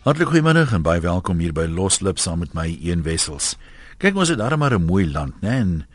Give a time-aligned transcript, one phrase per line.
[0.00, 3.50] Hartlik goeiemôre en baie welkom hier by Loslip saam met my Een Wessels.
[4.00, 5.60] Kyk ons het daar maar 'n mooi land, né?
[5.60, 5.86] En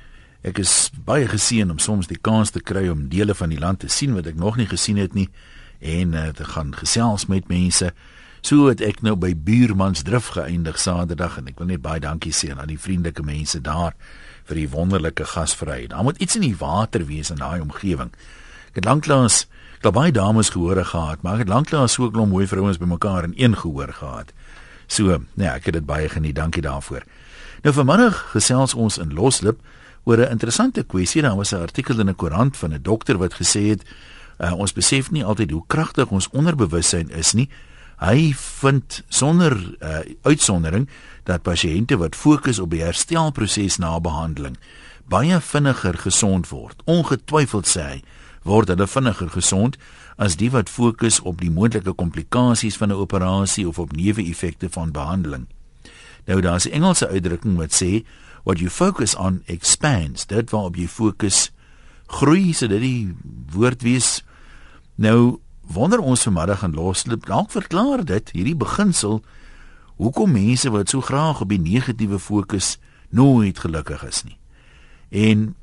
[0.44, 3.80] ek is baie geseën om soms die kans te kry om dele van die land
[3.80, 5.30] te sien wat ek nog nie gesien het nie
[5.80, 7.94] en uh, te gaan gesels met mense.
[8.42, 12.54] So het ek nou by Buurmansdrif geëindig Saterdag en ek wil net baie dankie sê
[12.56, 13.96] aan die vriendelike mense daar
[14.44, 15.90] vir die wonderlike gasvryheid.
[15.90, 18.12] Daar moet iets in die water wees in daai omgewing.
[18.70, 19.48] Ek het lanklaas
[19.86, 23.24] Daar baie dames gehoor gehad, maar ek het lanklaas so 'n klomp mooi vrouens bymekaar
[23.24, 24.34] in een gehoor gehad.
[24.88, 26.36] So, nee, ek het dit baie geniet.
[26.36, 27.04] Dankie daarvoor.
[27.62, 29.60] Nou vanmiddag gesels ons in Loslip
[30.04, 31.22] oor 'n interessante kwessie.
[31.22, 33.84] Daar was 'n artikel in 'n koerant van 'n dokter wat gesê het
[34.40, 37.50] uh, ons besef nie altyd hoe kragtig ons onderbewussyn is nie.
[37.98, 40.90] Hy vind sonder uh, uitsondering
[41.24, 44.58] dat pasiënte wat fokus op die herstelproses na behandeling
[45.06, 46.82] baie vinniger gesond word.
[46.86, 48.04] Ongetwyfeld sê hy
[48.46, 49.78] word hulle vinniger gesond
[50.22, 54.92] as die wat fokus op die moontlike komplikasies van 'n operasie of op neeweffekte van
[54.92, 55.48] behandeling.
[56.26, 58.06] Nou daar's 'n Engelse uitdrukking wat sê
[58.44, 60.26] what you focus on expands.
[60.26, 61.52] Dit waarop jy fokus
[62.08, 63.16] groei, so dit die
[63.52, 64.24] woord wees.
[64.96, 67.26] Nou wonder ons vanmiddag gaan loslip.
[67.26, 69.24] Dalk verklaar dit hierdie beginsel
[69.96, 72.78] hoekom mense wat so graag op die negatiewe fokus
[73.10, 74.38] nooit gelukkig is nie.
[75.10, 75.56] En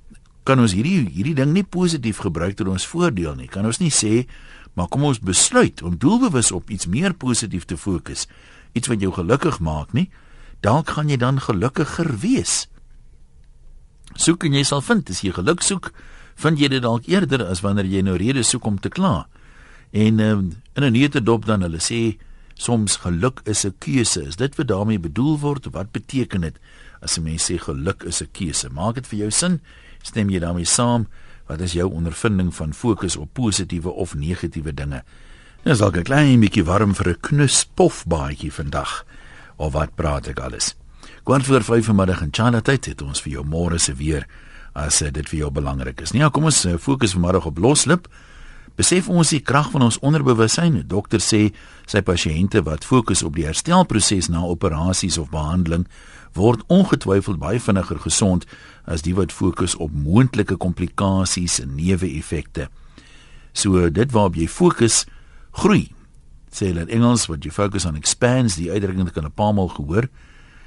[0.45, 3.49] kan ons hierdie hierdie ding nie positief gebruik tot ons voordeel nie.
[3.49, 4.27] Kan ons nie sê
[4.75, 8.27] maar kom ons besluit om doelbewus op iets meer positief te fokus,
[8.73, 10.09] iets wat jou gelukkig maak nie.
[10.65, 12.67] Dalk gaan jy dan gelukkiger wees.
[14.17, 15.91] Soek en jy sal vind as jy geluk soek,
[16.41, 19.27] vind jy dit dalk eerder as wanneer jy nou redes soek om te kla.
[19.93, 20.45] En um,
[20.77, 22.17] in 'n neutedop dan hulle sê
[22.55, 24.23] soms geluk is 'n keuse.
[24.23, 25.67] Is dit wat daarmee bedoel word?
[25.73, 26.57] Wat beteken dit
[27.01, 28.69] as 'n mens sê geluk is 'n keuse?
[28.71, 29.61] Maak dit vir jou sin?
[30.03, 31.07] Stem jy daarmee saam?
[31.47, 35.03] Wat is jou ondervinding van fokus op positiewe of negatiewe dinge?
[35.63, 39.05] Dis al 'n klein bietjie warm vir 'n knus pofbaadjie vandag.
[39.57, 40.75] Of wat praat ek alles?
[41.23, 44.27] Kwart voor 5 vanmiddag in China tyd het ons vir jou môre se weer
[44.75, 46.13] as eh, dit vir jou belangrik is.
[46.13, 48.09] Nee, kom ons eh, fokus vanmiddag op loslip.
[48.77, 50.73] Besef ons die krag van ons onderbewussyn.
[50.73, 51.53] Die dokter sê
[51.87, 55.87] sy pasiënte wat fokus op die herstelproses na operasies of behandeling
[56.35, 58.47] word ongetwyfeld baie vinniger gesond
[58.85, 62.69] as die wat fokus op moontlike komplikasies en neeweffekte.
[63.53, 65.05] So dit waarop jy fokus,
[65.53, 65.91] groei.
[66.53, 69.55] Sê hulle in Engels what you focus on expands, die uitdrukking het kan 'n paar
[69.55, 70.09] maal gehoor.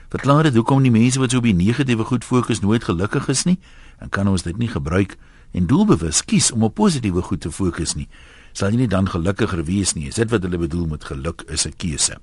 [0.10, 3.44] Verklaar dit hoekom die mense wat so op die negatiewe goed fokus nooit gelukkig is
[3.44, 3.60] nie?
[4.00, 5.18] En kan ons dit nie gebruik
[5.52, 8.08] en doelbewus kies om op positiewe goed te fokus nie?
[8.54, 10.08] Sal jy nie dan gelukkiger wees nie?
[10.08, 12.18] Is dit wat hulle bedoel met geluk is 'n keuse?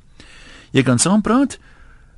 [0.71, 1.72] Jy kan saam praat 0800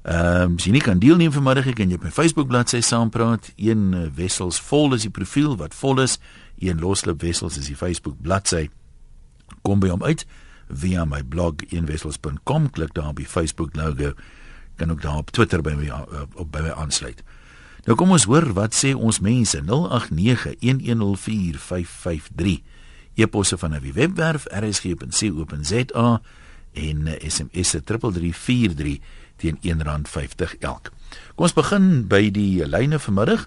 [0.04, 2.82] Ehm um, as jy nie kan deelneem vanmiddag ek kan jy op my Facebook bladsy
[2.84, 3.46] saampraat.
[3.56, 6.18] Een uh, wessels vol is die profiel wat vol is.
[6.60, 8.68] Een loslip wessels is die Facebook bladsy.
[9.64, 10.26] Kom by hom uit
[10.68, 14.12] via my blog eenwessels.com klik daar op die Facebook logo.
[14.76, 16.04] Kan ook daar op Twitter by my uh,
[16.34, 17.24] op by my aansluit.
[17.88, 19.72] Nou kom ons hoor wat sê ons mense 0891104553.
[23.14, 26.20] E-posse van die webwerf rsg.co.za
[26.74, 28.98] en SMS se 3343
[29.36, 30.90] teen R1.50 elk.
[31.34, 33.46] Kom ons begin by die lyne vanmiddag.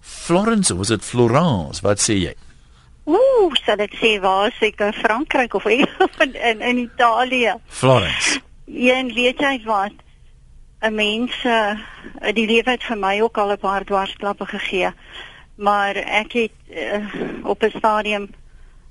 [0.00, 1.82] Florence, was dit Florence?
[1.84, 2.34] Wat sê jy?
[3.08, 5.86] Ooh, sal dit sê waar seker Frankryk of in
[6.34, 7.56] in, in Italië.
[7.66, 8.40] Florence.
[8.64, 9.96] Ja, en weet jy wat?
[10.80, 11.74] 'n Mens uh,
[12.34, 14.92] die lewe het vir my ook al 'n paar dwarsklappe gegee.
[15.56, 17.02] Maar ek het uh,
[17.42, 18.28] op 'n stadium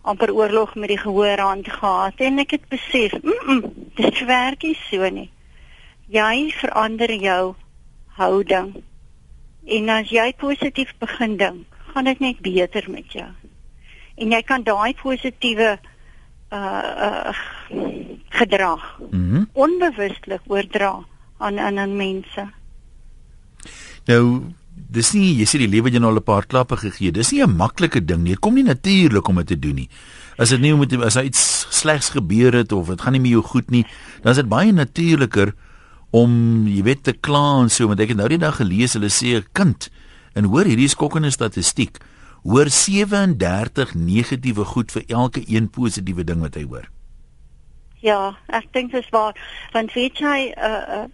[0.01, 4.61] amper oorlog met die gehoor aan gehad en ek het besef, mm, -mm dit werk
[4.63, 5.31] nie so nie
[6.07, 7.55] jy verander jou
[8.17, 8.83] houding.
[9.67, 13.29] En as jy positief begin dink, gaan dit net beter met jou.
[14.17, 15.77] En jy kan daai positiewe
[16.51, 17.33] uh uh
[18.37, 19.49] gedrag mm -hmm.
[19.53, 21.03] onbewustelik oordra
[21.37, 22.47] aan aan mense.
[24.05, 24.41] Nou,
[24.73, 27.11] dis nie jy sê die lewe jou nou al 'n paar klappe gegee.
[27.11, 28.31] Dis nie 'n maklike ding nie.
[28.31, 29.89] Dit kom nie natuurlik om dit te doen nie.
[30.37, 33.43] As dit nie moet as iets slegs gebeur het of dit gaan nie met jou
[33.43, 33.85] goed nie,
[34.21, 35.53] dan is dit baie natuurliker
[36.11, 39.11] om jy weet te kla en so want ek het nou die dag gelees hulle
[39.11, 39.89] sê 'n kind
[40.35, 41.99] en hoor hierdie skokkende statistiek
[42.43, 46.87] hoor 37 negatiewe goed vir elke een positiewe ding wat hy hoor.
[47.99, 49.35] Ja, ek dink dit is waar
[49.73, 51.07] want weet jy uh uh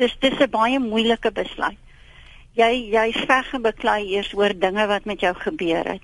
[0.00, 1.78] dis dis 'n baie moeilike besluit.
[2.52, 6.02] Jy jy veg en beklei eers oor dinge wat met jou gebeur het.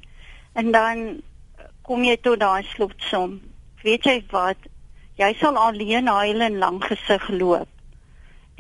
[0.55, 1.23] En dan
[1.83, 3.41] kom jy tot daai slotsom.
[3.83, 4.57] Weet jy wat?
[5.21, 7.69] Jy sal alleen huil en lank gesig loop.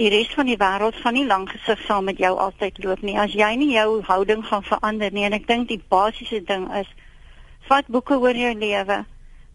[0.01, 3.17] Die res van die wêreld gaan nie lank gesig saam met jou altyd loop nie.
[3.21, 6.89] As jy nie jou houding gaan verander nie en ek dink die basiese ding is
[7.69, 9.03] vat boeke oor jou lewe.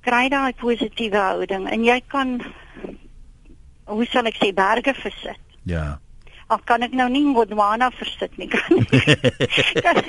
[0.07, 2.37] Kry daai positiewe houding en jy kan
[3.87, 5.41] hoe sal ek sê berge versit.
[5.69, 5.99] Ja.
[6.47, 8.85] Al kan ek nou nie Gondwana versit nie kan.
[9.85, 10.03] kan,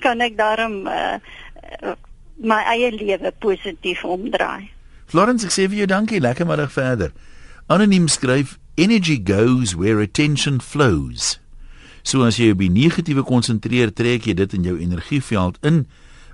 [0.00, 1.18] kan ek daarom uh,
[2.40, 4.73] my eie lewe positief omdraai.
[5.06, 7.12] Florence, ek sê vir jou dankie, lekker middag verder.
[7.68, 11.38] Anoniem skryf energy goes where attention flows.
[12.04, 15.84] So as jy op die negatiewe konsentreer, trek jy dit in jou energieveld in.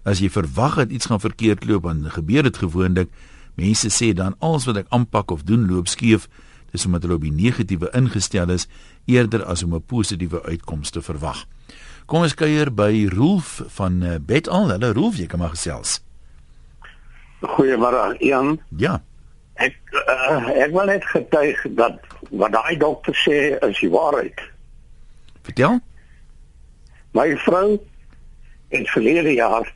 [0.02, 3.12] As jy verwag dat iets gaan verkeerd loop, dan gebeur dit gewoonlik.
[3.60, 6.26] Mense sê dan alles wat ek aanpak of doen loop skeef.
[6.74, 8.66] Dis omdat hulle op die negatiewe ingestel is
[9.06, 11.46] eerder as om 'n positiewe uitkoms te verwag.
[12.06, 14.70] Kom ons kuier by Rolf van uh, Betal.
[14.70, 16.00] Hallo Rolf, jy kan maar gesels.
[17.40, 18.60] Goeiemôre, Jan.
[18.76, 19.00] Ja.
[19.60, 22.00] Ek uh, ek wil net getuig dat
[22.30, 23.38] wat daai dokter sê
[23.68, 24.40] is die waarheid.
[25.48, 25.80] Vertel.
[27.16, 27.80] My vrou
[28.70, 29.66] het verlede jaar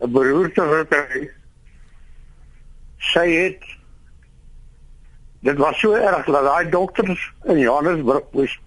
[0.00, 1.30] 'n beroerte gekry.
[2.98, 3.62] Sy het
[5.40, 8.58] dit was so erg dat daai dokters in Johannesburg moes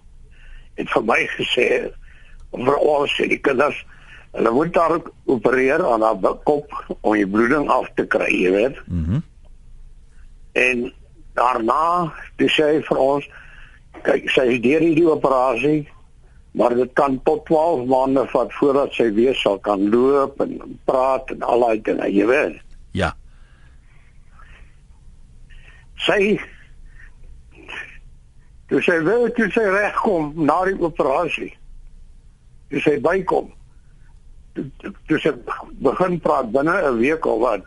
[0.74, 1.68] het vir my gesê
[2.52, 3.84] vir al sy kinders
[4.34, 4.98] hulle moet daar
[5.30, 8.82] opereer aan haar kop om die bloeding af te kry, jy weet.
[8.86, 9.20] Mhm.
[9.20, 9.22] Mm
[10.54, 10.92] en
[11.34, 13.26] daarna dis hy vir ons
[14.06, 15.80] kyk sy het deur hierdie operasie
[16.54, 20.54] maar dit kan tot 12 maande vat voordat sy weer sal kan loop en
[20.86, 22.60] praat en al daai dinge jy weet
[22.94, 23.10] ja
[26.06, 26.20] sy
[28.70, 31.50] dis sy wil toe sy regkom na die operasie
[32.70, 33.50] dis hy bykom
[34.54, 35.32] dis hy
[35.82, 37.66] begin praat binne 'n week of wat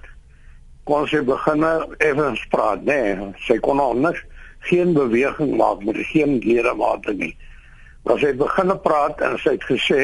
[0.88, 1.64] kon sy begin
[2.00, 4.24] effens praat, nee, sy kon niks
[4.70, 7.36] geen beweging maak met geen ledemate nie.
[8.04, 10.02] Maar sy het begin praat en sy het gesê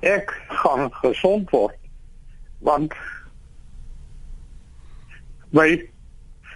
[0.00, 0.32] ek
[0.62, 1.76] gaan gesond word
[2.64, 2.92] want
[5.52, 5.68] my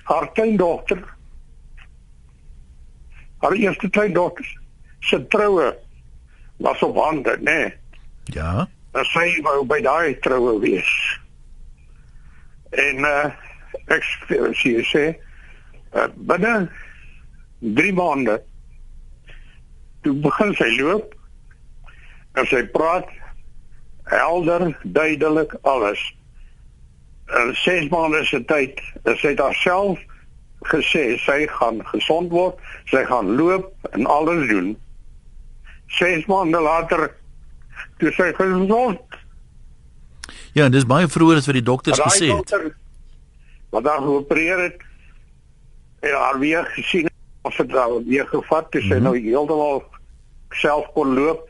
[0.08, 1.00] haar kleindogter
[3.40, 4.48] haar eerste kleindogter
[5.00, 5.70] se troue
[6.60, 7.72] was op hande, nee.
[8.24, 8.68] Ja.
[8.98, 10.92] En sy wou by daai troue wees.
[12.70, 13.30] En uh
[13.90, 15.04] ek sê sê
[15.94, 16.54] uh, binne
[17.78, 18.36] 3 maande
[20.02, 21.14] toe begin sy loop
[22.38, 23.08] en sy praat
[24.10, 26.00] helder, duidelik alles.
[27.26, 30.00] En 6 maande se tyd, sy het haarself
[30.70, 32.58] gesê sy gaan gesond word,
[32.90, 34.74] sy gaan loop en alles doen.
[36.00, 37.08] 6 maande later
[37.98, 39.00] toe sy gesond
[40.52, 42.36] Ja, dis baie vroeër as wat die dokters gesê het.
[42.36, 42.76] Dokter,
[43.70, 44.82] wat daar geopereer het,
[46.00, 47.08] en haar weer gesien
[47.42, 49.02] of dit nou weer gevat het, sy mm -hmm.
[49.02, 49.84] nou heeltemal
[50.50, 51.48] self kon loop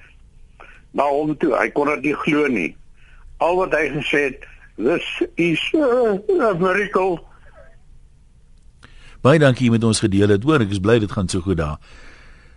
[0.91, 1.57] na hom toe.
[1.57, 2.77] Hy kon dit nie glo nie.
[3.37, 4.45] Al wat hy gesê het,
[4.77, 7.21] this is a miracle.
[9.21, 10.43] Baie dankie met ons gedeel het.
[10.43, 11.79] Hoor, ek is bly dit gaan so goed daar.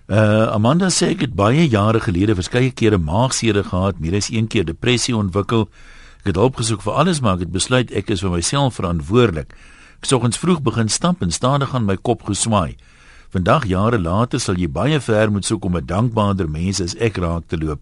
[0.07, 4.49] Uh Amanda sê ek het baie jare gelede verskeie kere maagseer gehad, meer as een
[4.51, 5.69] keer depressie ontwikkel.
[6.19, 9.55] Ek het hulp gesoek vir alles, maar ek het besluit ek is vir myself verantwoordelik.
[10.03, 12.75] Ek soggens vroeg begin stap en stadig aan my kop geswaai.
[13.31, 17.17] Vandag jare later sal jy baie ver moet soek om 'n dankbaarder mens as ek
[17.17, 17.79] raak te loop.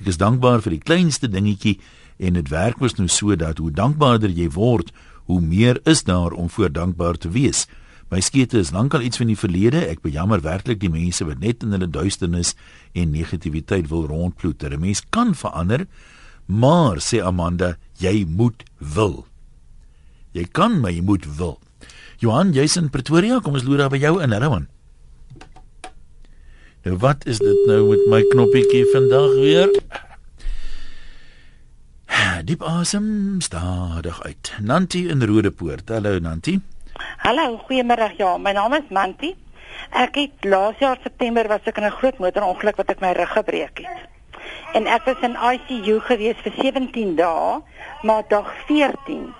[0.00, 1.78] Ek is dankbaar vir die kleinste dingetjie
[2.18, 4.90] en dit werk mos nou so dat hoe dankbaarder jy word,
[5.26, 7.66] hoe meer is daar om voor dankbaar te wees.
[8.10, 9.84] My skete is lankal iets van die verlede.
[9.88, 12.54] Ek bejammer werklik die mense wat net in hulle duisternis
[12.94, 14.72] en negativiteit wil rondploeter.
[14.72, 15.86] 'n Mens kan verander,
[16.48, 19.26] Maar sê Amanda, jy moet wil.
[20.32, 21.58] Jy kan, maar jy moet wil.
[22.24, 24.64] Johan, jy's in Pretoria, kom ons loer daar by jou in Herman.
[26.86, 29.74] Nou wat is dit nou met my knoppietjie vandag weer?
[32.48, 34.54] Diep asem stadig uit.
[34.64, 35.90] Nanti in Rodepoort.
[35.92, 36.56] Hallo Nanti.
[37.24, 38.12] Hallo, goeiemôre.
[38.18, 39.36] Ja, my naam is Nanti.
[39.90, 43.32] Ek het laas jaar September was ek in 'n groot motorongeluk wat ek my rug
[43.32, 44.08] gebreek het
[44.72, 47.60] en ek was in ICU gewees vir 17 dae,
[48.02, 49.34] maar dag 14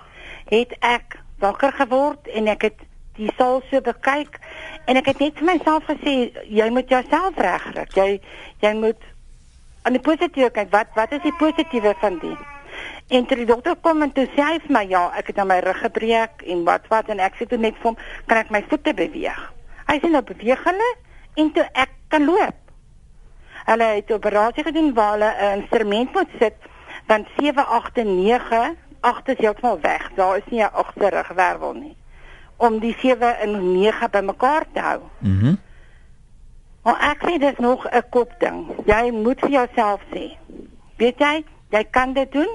[0.49, 2.85] het ek wakker geword en ek het
[3.19, 4.39] die saal so bekyk
[4.89, 6.15] en ek het net vir myself gesê
[6.47, 7.85] jy moet jouself regkry.
[7.95, 8.09] Jy
[8.63, 9.09] jy moet
[9.83, 10.71] aan die positiewe kyk.
[10.73, 12.58] Wat wat is die positiewe van dit?
[13.09, 15.49] En toe die dokter kom en toe sê hy vir my ja, ek het aan
[15.49, 17.97] my rug gebreek en wat wat en ek sê toe net vir hom,
[18.29, 19.39] kan ek my voete beweeg?
[19.89, 20.89] Hy sê nou beweeg hulle
[21.41, 22.59] en toe ek kan loop.
[23.69, 26.57] Hulle het 'n operasie gedoen waar hulle 'n instrument moet sit
[27.07, 30.11] want 7 8 en 9 8 is heeltemal weg.
[30.15, 31.95] Daar is nie 'n agterrug wervel nie
[32.59, 35.01] om die 7 en 9 bymekaar te hou.
[35.19, 35.45] Mhm.
[35.45, 35.57] Mm
[36.83, 38.67] maar ek sê dis nog 'n kop ding.
[38.85, 40.37] Jy moet vir jouself sê.
[40.97, 42.49] Weet jy, jy kan dit doen.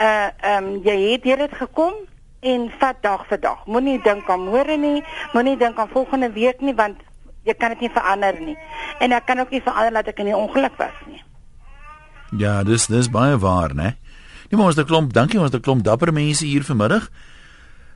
[0.00, 1.94] Uh ehm um, jy het hier dit gekom.
[2.40, 3.64] en vat dag vir dag.
[3.68, 5.02] Moenie dink aan môre nie,
[5.34, 7.00] moenie dink aan volgende week nie want
[7.44, 8.56] jy kan dit nie verander nie.
[9.00, 11.22] En ek kan ook nie verander dat ek in 'n ongeluk was nie.
[12.38, 13.96] Ja, dis dis baie waar, né?
[14.48, 17.10] Nee, maar ons het 'n klomp, dankie, ons het 'n klomp dapper mense hier vanmiddag.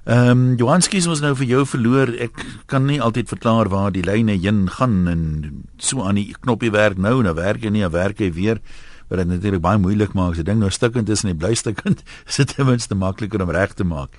[0.05, 2.09] Ehm um, Johanski is ons nou vir jou verloor.
[2.21, 6.71] Ek kan nie altyd verklaar waar die lyne heen gaan en so aan die knoppie
[6.71, 8.61] werk nou, nou werk hy nie, nou werk hy weer.
[9.09, 11.55] Wat dit natuurlik baie moeilik maak as 'n ding nou stukkend is en hy bly
[11.55, 14.11] stukkend, is dit ten minste makliker om reg te maak.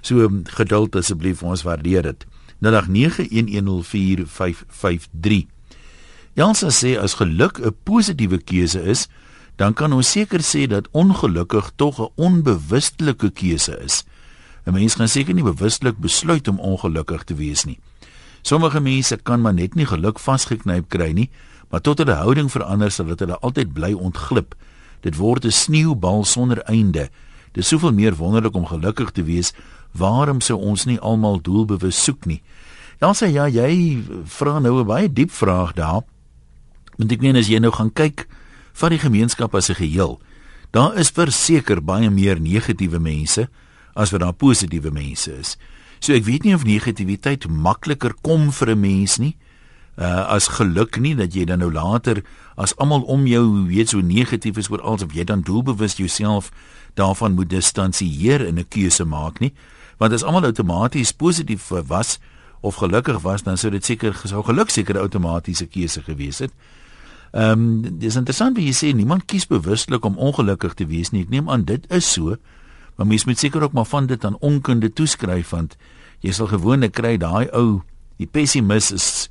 [0.00, 2.26] So um, geduld asseblief, ons waardeer dit.
[2.62, 5.46] 0891104553.
[6.34, 9.08] Jansa sê as geluk 'n positiewe keuse is,
[9.56, 14.04] dan kan ons seker sê dat ongelukkig tog 'n onbewustelike keuse is.
[14.66, 17.78] 'n Mens gaan seker nie bewustelik besluit om ongelukkig te wees nie.
[18.42, 21.30] Sommige mense kan maar net nie geluk vasgeknyp kry nie,
[21.74, 24.52] maar tot hulle houding verander sodat hulle altyd bly ontglip.
[25.02, 27.10] Dit word 'n sneeubal sonder einde.
[27.52, 29.52] Dit is soveel meer wonderlik om gelukkig te wees.
[29.92, 32.42] Waarom sou ons nie almal doelbewus soek nie?
[32.98, 36.02] Dan sê ja, jy vra nou 'n baie diep vraag daar.
[36.96, 38.28] Want ek meen as jy nou gaan kyk
[38.72, 40.20] van die gemeenskap as 'n geheel,
[40.70, 43.48] daar is verseker baie meer negatiewe mense
[43.94, 45.56] as wat daar positiewe mense is.
[45.98, 49.44] So ek weet nie of negativiteit makliker kom vir 'n mens nie uh
[49.96, 52.22] as geluk nie dat jy dan nou later
[52.56, 56.50] as almal om jou weet so negatief is oor alles of jy dan doelbewus jouself
[56.94, 59.52] daarvan moet distansieer en 'n keuse maak nie
[59.98, 62.18] want as almal outomaties positief was
[62.64, 66.52] of gelukkig was dan sou dit seker sou geluk seker 'n outomatiese keuse gewees het.
[67.32, 71.22] Ehm um, dis interessant wie jy sê niemand kies bewuslik om ongelukkig te wees nie.
[71.22, 72.36] Ek neem aan dit is so.
[72.96, 75.76] Maar mens moet seker ook maar van dit aan onkunde toeskryf want
[76.20, 77.82] jy sal gewoonlik kry daai ou
[78.16, 79.28] die pessimis is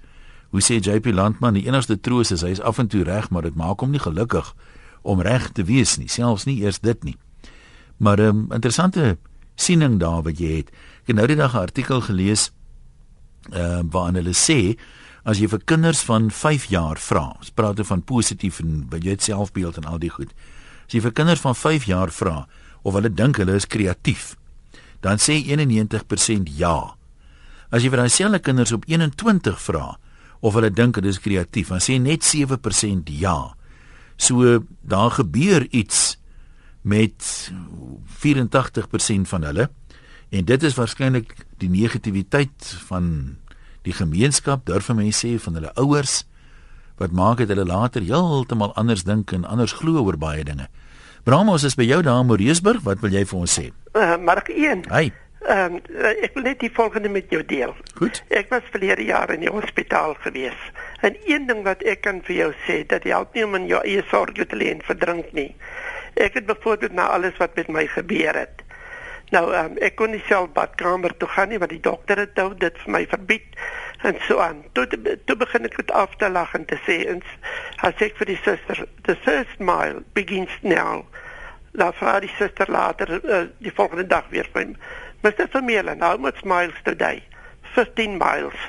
[0.53, 3.41] hoe sê JP Landman die enigste troos is hy is af en toe reg maar
[3.47, 4.51] dit maak hom nie gelukkig
[5.01, 7.17] om reg te wees nie selfs nie eers dit nie.
[7.97, 9.17] Maar 'n um, ehm, interessante
[9.55, 10.69] siening daar wat jy het.
[11.01, 12.51] Ek het nou die dag 'n artikel gelees
[13.51, 14.77] uh waarin hulle sê
[15.25, 18.97] as jy vir kinders van 5 jaar vra, ons praat oor van positief en by
[18.97, 20.33] jou selfbeeld en al die goed.
[20.85, 22.47] As jy vir kinders van 5 jaar vra
[22.83, 24.35] of hulle dink hulle is kreatief,
[25.01, 26.95] dan sê 91% ja.
[27.71, 29.97] As jy vir daai selfde kinders op 21 vra
[30.43, 33.37] of hulle dink hulle is kreatief, dan sê net 7% ja.
[34.19, 36.17] So daar gebeur iets
[36.83, 37.51] met
[38.19, 39.69] 84% van hulle
[40.33, 43.37] en dit is waarskynlik die negativiteit van
[43.87, 46.23] die gemeenskap durf mense sê van hulle ouers
[46.99, 50.67] wat maak dit hulle later heeltemal anders dink en anders glo oor baie dinge.
[51.23, 53.69] Bramos is by jou daar in Moreesburg, wat wil jy vir ons sê?
[53.95, 54.89] Uh, Mark 1.
[54.91, 55.13] Hey.
[55.43, 55.79] Ehm um,
[56.23, 57.75] ek wil net die volgende met jou deel.
[57.99, 58.23] Goed.
[58.31, 60.59] Ek was verlede jaar in die hospitaal gewees.
[61.03, 63.81] En een ding wat ek kan vir jou sê, dat help nie om in jou
[63.83, 65.49] eie sorge te lê en verdrink nie.
[66.15, 68.63] Ek het byvoorbeeld na alles wat met my gebeur het.
[69.35, 72.53] Nou, um, ek kon nie self badkamer toe gaan nie want die dokter het nou
[72.63, 73.59] dit vir my verbied
[74.07, 74.63] en so aan.
[74.77, 74.87] Toe
[75.25, 77.35] toe begin ek met af te lag en te sê ens
[77.83, 81.03] as ek vir die suster, the first mile begins now.
[81.73, 84.77] La vra die suster later uh, die volgende dag weer vir my.
[85.23, 85.47] Mr.
[85.47, 87.23] Vermeulen, how much miles today?
[87.75, 88.59] 15 miles.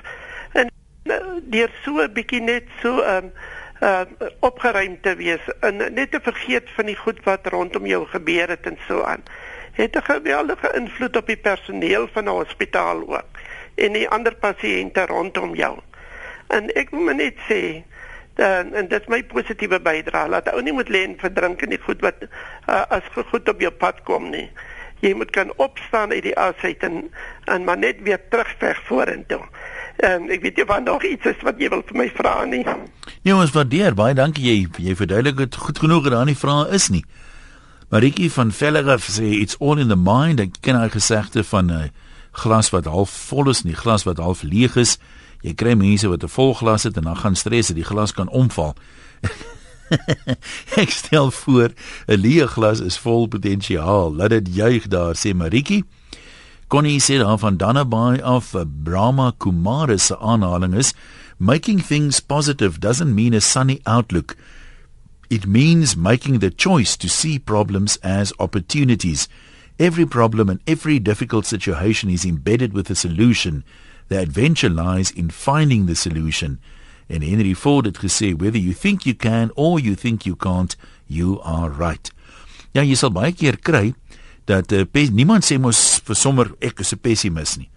[0.52, 0.70] En
[1.10, 1.16] uh,
[1.50, 3.32] deur so 'n bietjie net so um
[3.82, 4.04] uh
[4.40, 8.66] opgeruim te wees en net te vergeet van die goed wat rondom jou gebeur het
[8.70, 9.24] en so aan.
[9.72, 13.42] Het 'n geweldige invloed op die personeel van die hospitaal ook
[13.74, 15.78] en die ander pasiënte rondom jou.
[16.46, 17.82] En ek moet net sê
[18.34, 21.74] dan en dit is my positiewe bydrae dat ou nie moet lê en verdrink in
[21.74, 22.22] die goed wat
[22.68, 24.50] uh, as goed op jou pad kom nie.
[25.04, 27.10] Jy moet kan opstaan uit die asheid en
[27.52, 29.42] en maar net weer terugveg vorentoe.
[30.00, 32.64] Ehm ek weet jy van nog iets is wat jy wil vir my vra nie.
[33.22, 34.56] Nee, ons waardeer baie dankie jy
[34.88, 37.04] jy verduidelik dit goed genoeg dat daar nie vrae is nie.
[37.92, 40.40] Maritjie van Vellerif sê it's all in the mind.
[40.40, 41.90] Ek ken haar gesegde van 'n uh,
[42.32, 44.98] glas wat half vol is, nie glas wat half leeg is.
[45.42, 48.12] Jy kry mense wat 'n vol glas het en dan gaan stres dat die glas
[48.12, 48.74] kan omval.
[50.82, 51.70] Ek stel voor
[52.06, 54.14] 'n leeg glas is vol potensiaal.
[54.14, 55.84] Laat dit juig daar sê Maritjie.
[56.68, 60.94] Connie sê dan van Danabai af uh, Brahma Kumar se aanhaling is
[61.38, 64.36] making things positive doesn't mean a sunny outlook.
[65.30, 69.28] It means making the choice to see problems as opportunities.
[69.78, 73.64] Every problem and every difficult situation is embedded with a solution.
[74.08, 76.58] The adventure lies in finding the solution.
[77.06, 80.76] En Henry Ford het gesê whether you think you can or you think you can't,
[81.06, 82.10] you are right.
[82.72, 83.94] Ja, jy sal baie keer kry
[84.48, 87.70] dat uh, niemand sê mos vir sommer ek is 'n pessimis nie.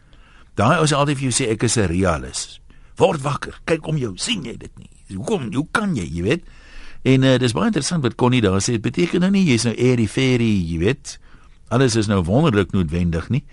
[0.56, 2.60] Daai ou sê altyd vir jou sê ek is 'n realist.
[2.98, 4.90] Word wakker, kyk om jou, sien jy dit nie?
[5.16, 5.54] Hoekom?
[5.54, 6.44] Hoe kan jy, jy weet?
[7.04, 8.72] En uh, dis baie interessant wat Connie daar sê.
[8.72, 11.20] Dit beteken nou nie jy's nou airy fairy, jy weet.
[11.70, 13.44] Alles is nou wonderlik noodwendig nie.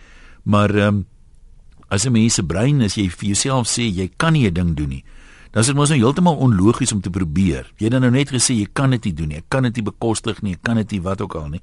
[0.44, 1.06] Maar ehm um,
[1.88, 4.74] as 'n mens se brein as jy vir jouself sê jy kan nie 'n ding
[4.74, 5.04] doen nie,
[5.54, 7.68] dan is dit mos nou heeltemal onlogies om te probeer.
[7.78, 9.38] Jy het nou net gesê jy kan dit nie doen nie.
[9.38, 10.56] Ek kan dit nie bekostig nie.
[10.58, 11.60] Ek kan dit nie wat ook al nie.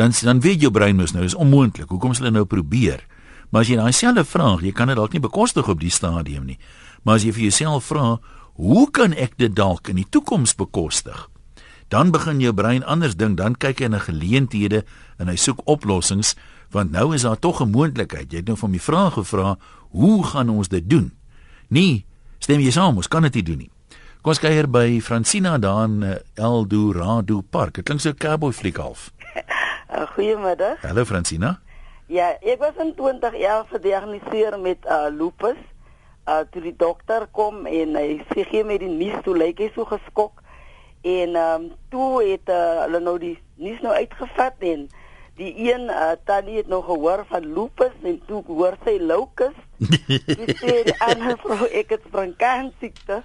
[0.00, 1.90] Dan dan weet jou brein mos nou is onmoontlik.
[1.92, 3.04] Hoekom sal jy nou probeer?
[3.50, 6.46] Maar as jy daai selfe vraag, jy kan dit dalk nie bekostig op die stadium
[6.48, 6.56] nie.
[7.04, 8.16] Maar as jy vir jouself vra,
[8.56, 11.28] hoe kan ek dit dalk in die toekoms bekostig?
[11.92, 14.84] Dan begin jou brein anders dink, dan kyk hy na geleenthede
[15.18, 16.36] en hy soek oplossings
[16.70, 18.30] want nou is daar tog 'n moontlikheid.
[18.30, 19.58] Jy het nou van my vraag gevra,
[19.90, 21.12] hoe gaan ons dit doen?
[21.68, 22.06] Nee,
[22.40, 23.70] stem jy saam, ons kan dit nie doen nie.
[24.20, 27.78] Kom ons kyk hier by Francina daar in eh, Eldorado Park.
[27.78, 29.10] Dit klink so 'n cowboy fliek half.
[29.88, 30.80] Uh, goeiemiddag.
[30.82, 31.60] Hallo Francina.
[32.06, 35.56] Ja, ek was in 2011 gediagnoseer met uh, lupus.
[36.28, 39.70] Uh toe die dokter kom en hy sê gee my die nuus toe lyk hy
[39.74, 40.42] so geskok.
[41.00, 44.88] En ehm um, toe het uh, hulle nou die nuus nou uitgevat en
[45.40, 49.56] die een uh, tannie het nog gehoor van lupus en toe hoor sy locus.
[49.78, 53.22] Dis die ander vrou ek het bronkansiekte.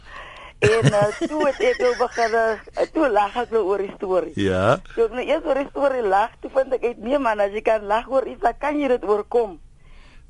[0.63, 4.31] En uh, toe het ek nou begin uh, toe lag ek nou oor die storie.
[4.39, 4.77] Ja.
[4.93, 7.51] Toe ek nou eers oor die storie lag, toe vind ek uit nee man, as
[7.55, 9.59] jy kan lag oor iets, dan kan jy dit oorkom.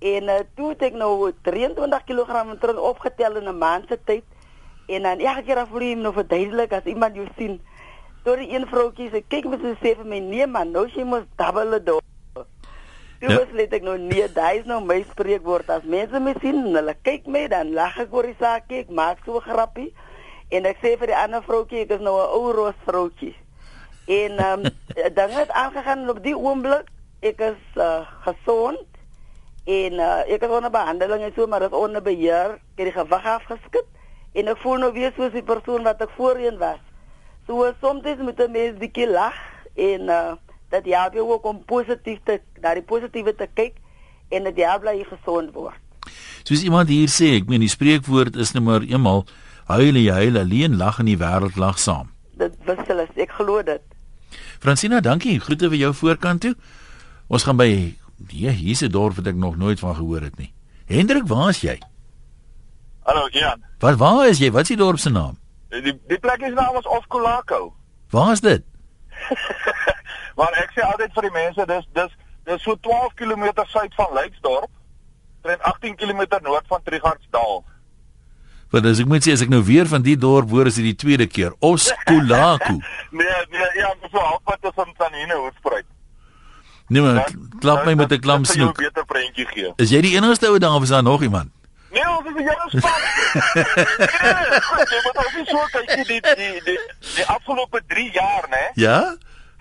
[0.01, 4.25] En uh, toe het ek nou 23 kg terug opgetel in 'n maand se tyd.
[4.89, 7.61] En dan elke keer af vir hom nou verduidelik as iemand jou sien
[8.25, 11.03] Toe die een vroutjie sê kyk met sy sê vir my nee man, nou sy
[11.05, 11.99] moet double do.
[12.33, 13.35] Toe ja.
[13.37, 17.27] besluit ek nou nee, daai is nou my spreekwoord as mense my sien, hulle kyk
[17.29, 19.91] my dan lag ek oor die saak, ek maak so 'n grappie
[20.49, 23.35] en ek sê vir die ander vroutjie ek is nou 'n ou roos vroutjie.
[24.09, 24.73] En ehm um,
[25.19, 26.89] dan het aangegaan op die oomblik
[27.21, 28.89] ek is uh, gesond
[29.69, 32.97] en uh, ek het onder behandeling en so maar dit onder beheer, ek het die
[32.97, 33.87] gewig afgeskit
[34.33, 36.81] en ek voel nou weer soos die persoon wat ek voorheen was.
[37.47, 39.35] So soms moet 'n mens bietjie lag
[39.75, 40.33] en uh,
[40.69, 43.75] dat jy ook ook om positief te na die positiewe te kyk
[44.29, 45.77] en dat jy bly gesond word.
[46.43, 49.25] Soos iemand hier sê, ek meen die spreekwoord is net maar eenmal
[49.67, 52.09] huil jy huil alleen lag in die wêreld lag saam.
[52.37, 53.81] Dit wissel is, ek glo dit.
[54.59, 55.39] Francina, dankie.
[55.39, 56.55] Groete vir jou voorkant toe.
[57.27, 57.69] Ons gaan by
[58.29, 60.53] hier hier's 'n dorp wat ek nog nooit van gehoor het nie.
[60.85, 61.79] Hendrik, waar is jy?
[63.05, 63.63] Hallo, Jan.
[63.79, 64.51] Wat waar is jy?
[64.51, 65.37] Wat is die dorp se naam?
[65.83, 67.73] Die die plek is naam is Ofkolako.
[68.09, 68.63] Waar is dit?
[70.37, 72.11] maar ek sê altyd vir die mense, dis dis
[72.45, 74.69] dis so 12 km suid van Leydsdorp
[75.45, 77.63] en 18 km noord van Trigardsdal.
[78.73, 80.89] Want as ek moet sê as ek nou weer van die dorp hoor is dit
[80.89, 82.79] die tweede keer, Ofkolako.
[83.19, 85.85] nee, nee, ja, so halfpad tussen Sanine Hoërspruit.
[86.87, 88.77] Nee maar, klap my met 'n klam snoek.
[89.81, 91.49] Is jy die enigste ou daar of is daar nog iemand?
[92.33, 93.01] Nee, ons is hele span.
[94.89, 96.79] Jy moet ook nie so kyk nie die die die
[97.19, 98.63] die afgelope 3 jaar, né?
[98.73, 98.97] Ja?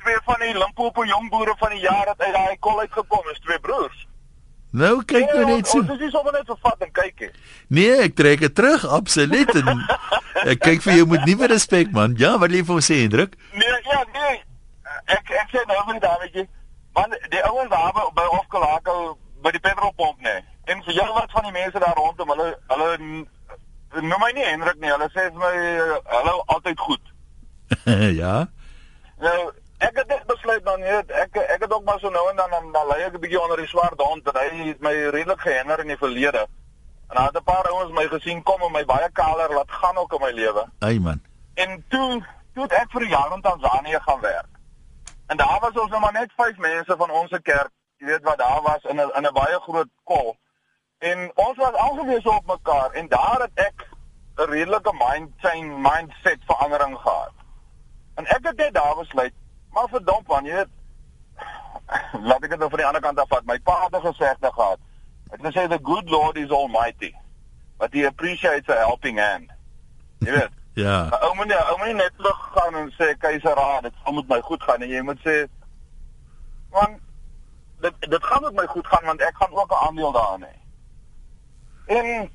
[0.05, 3.41] Twee van die Limpopo jong boere van die jaar het uit daai kol uitgekom, is
[3.45, 4.07] twee broers.
[4.75, 5.85] Nou kyk jy nee, net so.
[5.85, 7.31] Ons is sommer net vervat en kyk nie.
[7.79, 9.53] Nee, ek trek dit terug, absoluut.
[9.61, 9.85] En
[10.51, 12.17] ek kyk vir jou met nuwe respek, man.
[12.19, 13.37] Ja, wat lief vir sê, Hendrik?
[13.55, 14.41] Nee, ja, nee.
[15.15, 16.47] Ek ek sê nou vir dametjie,
[16.97, 18.99] man, die ouens daar by Ofkalako
[19.45, 20.43] by die petrolpomp, nee.
[20.65, 22.91] En vir jou wat van die mense daar rondom, hulle hulle
[24.03, 24.91] noem my nie Hendrik nie.
[24.91, 25.53] Hulle sê vir my
[26.17, 27.13] hulle altyd goed.
[28.23, 28.37] ja.
[29.21, 29.39] Nou,
[29.79, 32.51] ek het dit besluit dan net ek ek het ook maar so nou en dan
[32.51, 35.41] dan, dan lê ek 'n bietjie onder die swart hond en hy het my redelik
[35.41, 36.47] gehinder in die verlede.
[37.09, 39.97] En daar het 'n paar ouens my gesien kom en my baie kaler laat gaan
[39.97, 40.69] ook in my lewe.
[40.79, 41.21] Ai man.
[41.55, 42.25] En toe
[42.55, 44.53] toe ek vir 'n jaar in Tansanië gaan werk.
[45.27, 48.39] En daar was ons nou maar net 5 mense van ons kerk, jy weet wat
[48.39, 50.37] daar was in 'n in 'n baie groot kol.
[51.05, 53.89] En ons was algewees op mekaar en daar het ek
[54.37, 57.33] 'n redelike mind change mindset verandering gehad.
[58.15, 59.33] En ek het net daar besluit,
[59.71, 60.73] maar verdomp man, jy weet
[62.29, 63.45] laat ek dit nou van die ander kant af vat.
[63.45, 64.79] My pa het gesegde gehad.
[65.29, 67.15] Hy het gesê the good lord is almighty,
[67.79, 69.51] but he appreciates a helping hand.
[70.19, 70.57] Jy weet.
[70.85, 71.09] ja.
[71.21, 74.63] Ou nie ou nie net terug gaan en sê keiserraad, dit sal met my goed
[74.63, 75.39] gaan en jy moet sê
[76.71, 77.01] man
[77.81, 80.64] dit dit gaan met my goed gaan want ek gaan ook 'n aandeel daarin hê.
[81.87, 82.31] En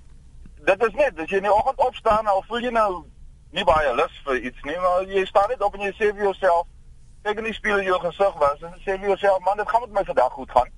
[0.66, 2.90] dit is net as jy in die oggend opstaan al voel jy nou
[3.56, 6.28] nie baie lus vir iets nie, maar jy staan net op en jy sê vir
[6.28, 6.68] jouself,
[7.26, 9.96] kyk in die spieël jou gesig was en sê vir jouself, man, dit gaan met
[9.98, 10.70] my vandag goed gaan.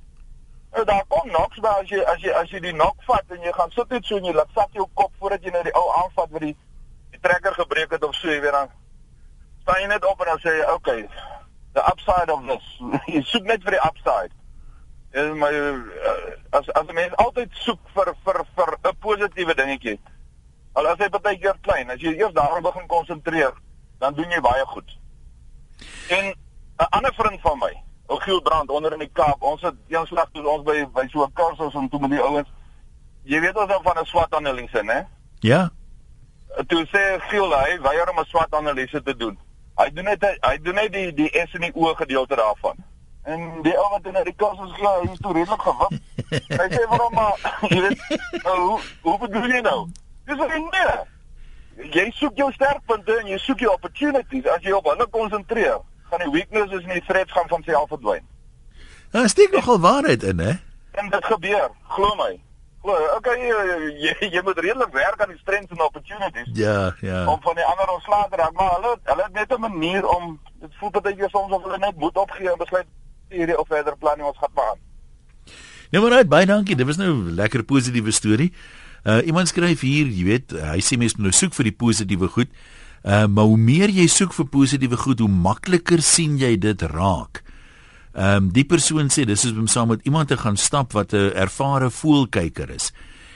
[0.71, 3.43] En daar kom noks maar as jy as jy as jy die nok vat en
[3.43, 5.75] jy gaan sit net so en jy laat sak jou kop voordat jy nou die
[5.75, 6.55] ou aanvat wat die
[7.11, 8.71] die trekker gebreek het of so, jy weet dan
[9.65, 11.01] staan jy net op en dan sê jy, okay,
[11.75, 12.71] the upside of this.
[13.15, 14.31] jy soek net vir die upside.
[15.11, 15.75] En my uh,
[16.49, 19.99] as as mense altyd soek vir vir vir 'n positiewe dingetjie.
[20.73, 23.53] Al as hy baie keer klein, as jy eers daarop begin konsentreer,
[23.99, 24.97] dan doen jy baie goed.
[26.09, 27.73] En 'n ander vriend van my,
[28.11, 29.41] Ook Gielbrand onder in die Kaap.
[29.41, 32.19] Ons het een slag toe ons by by so 'n kursus om toe met die
[32.19, 32.49] ouens.
[33.23, 35.07] Jy weet ons dan van 'n SWOT analise, né?
[35.39, 35.69] Ja.
[36.67, 39.39] Toe sê Giel hy weier om 'n SWOT analise te doen.
[39.75, 42.75] Hy doen net hy doen net die die S en die O gedeelte daarvan.
[43.23, 45.93] En die ou wat in die kursus gee, hy is toe redelik gewip.
[46.31, 47.37] hy sê waarom maar
[47.69, 49.79] jy weet nou, hoe hoe bedoel jy nou?
[50.25, 51.89] Dis wat ek nee.
[51.93, 54.47] Jy soek jou sterkpunte en jy soek jou opportunities.
[54.49, 55.79] As jy op hulle konsentreer,
[56.09, 58.25] gaan die weaknesses en die threats gaan van self verdwyn.
[59.11, 60.53] Daar steek nogal waarheid in, hè?
[60.91, 62.31] En dit gebeur, glo my.
[62.81, 63.57] Glo, okay, jy,
[64.01, 67.19] jy jy moet redelik werk aan die strengths en opportunities Ja, ja.
[67.29, 70.39] om van die ander ontslae te raak, maar hulle hulle het net 'n manier om
[70.63, 72.87] dit voel baie keer soms of hulle net moet opgee en besluit
[73.31, 74.77] hierdie of verder planning ons gaan baan.
[75.91, 76.75] Nou maar uit, baie dankie.
[76.75, 78.51] Dit was nou 'n lekker positiewe storie.
[79.03, 82.27] Uh iemand skryf hier, jy weet, hy sê mense moet nou soek vir die positiewe
[82.27, 82.49] goed.
[83.03, 87.43] Uh maar hoe meer jy soek vir positiewe goed, hoe makliker sien jy dit raak.
[88.13, 91.13] Ehm um, die persoon sê dis is om saam met iemand te gaan stap wat
[91.13, 92.91] 'n ervare voelkyker is.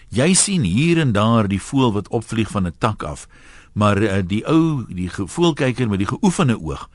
[0.10, 3.28] Jy sien hier en daar die voël wat opvlieg van 'n tak af,
[3.74, 6.90] maar uh, die ou, die voelkyker met die geoefende oog,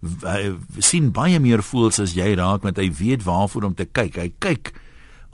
[0.00, 4.16] hy sien baie meer voels as jy raak want hy weet waarvoor om te kyk.
[4.16, 4.72] Hy kyk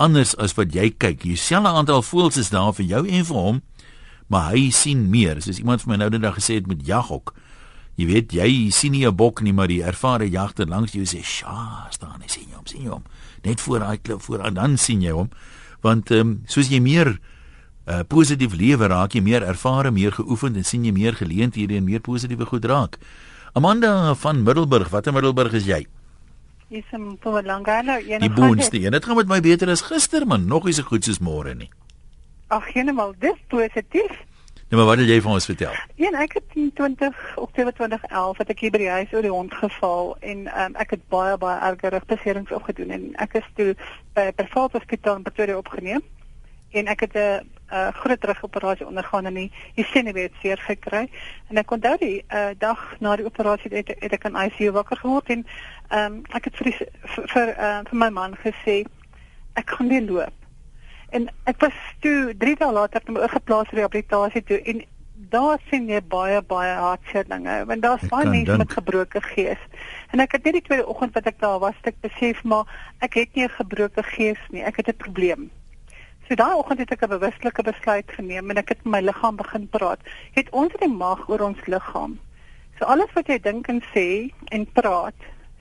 [0.03, 1.23] anders as wat jy kyk.
[1.23, 3.61] Dieselfde aantal voels is daar vir jou en vir hom,
[4.33, 5.41] maar hy sien meer.
[5.43, 7.35] Soos iemand vir my nou net gesê het met jaghok.
[7.97, 11.25] Jy weet jy sien nie 'n bok nie, maar die ervare jagter langs jou sê,
[11.25, 13.05] "Sja, staan hy sien hom, sien hom."
[13.43, 15.31] Net voor daai klip voor en dan sien jy hom.
[15.81, 17.19] Want ehm um, soos jy meer
[17.87, 21.85] uh, positief lewe raak, jy meer ervare, meer geoefen en sien jy meer geleenthede en
[21.85, 22.99] meer positiewe goed raak.
[23.57, 25.87] Amanda van Middelburg, watter Middelburg is jy?
[26.69, 28.91] Dis 'n Mpumalanga, een Die boonste een.
[28.91, 30.45] Dit gaan met my beter as gister, man.
[30.47, 31.71] Nog nie so goed soos môre nie.
[32.49, 34.13] Ag, heeltemal dis positief.
[34.69, 35.73] Nou maar wat wil jy vir ons vertel?
[35.97, 39.31] Een ek het in 20 Oktober 2011 het ek hier by die huis oor die
[39.31, 43.75] hond geval en um, ek het baie baie erge rugbeserings opgedoen en ek is toe
[44.13, 46.03] by 'n privaat hospitaal in Pretoria opgeneem
[46.71, 51.07] en ek het 'n uh, groot rugoperasie ondergaan en die, die senuwee het seer gekry.
[51.49, 55.01] En ek onthou die uh, dag na die operasie het, het ek in ICU wakker
[55.03, 55.47] geword en
[55.91, 56.77] um, ek het vir die,
[57.15, 58.83] vir vir, uh, vir my man gesê
[59.57, 60.35] ek gaan weer loop.
[61.15, 64.85] En ek was toe 3 dae later het my oorgeplaas rehabilitasie toe en
[65.33, 68.59] daar sien jy baie baie hartseer dinge want daar's baie mense dink.
[68.59, 69.63] met gebroke gees.
[70.13, 72.69] En ek het net die tweede oggend wat ek daar was ek besef maar
[73.01, 74.63] ek het nie 'n gebroke gees nie.
[74.63, 75.51] Ek het 'n probleem
[76.27, 79.37] So daai oggend het ek 'n bewuslike besluit geneem en ek het met my liggaam
[79.37, 80.01] begin praat.
[80.35, 82.19] Het ons het die mag oor ons liggaam.
[82.79, 85.15] So alles wat jy dink en sê en praat,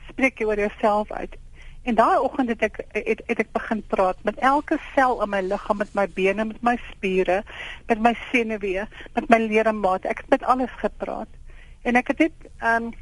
[0.09, 1.35] spreek jy oor jouself uit.
[1.83, 5.41] En daai oggend het ek het, het ek begin praat met elke sel in my
[5.41, 7.43] liggaam, met my bene, met my spiere,
[7.87, 10.07] met my senuwee, met my ledemate.
[10.07, 11.29] Ek het met alles gepraat.
[11.81, 12.93] En ek het dit ehm um,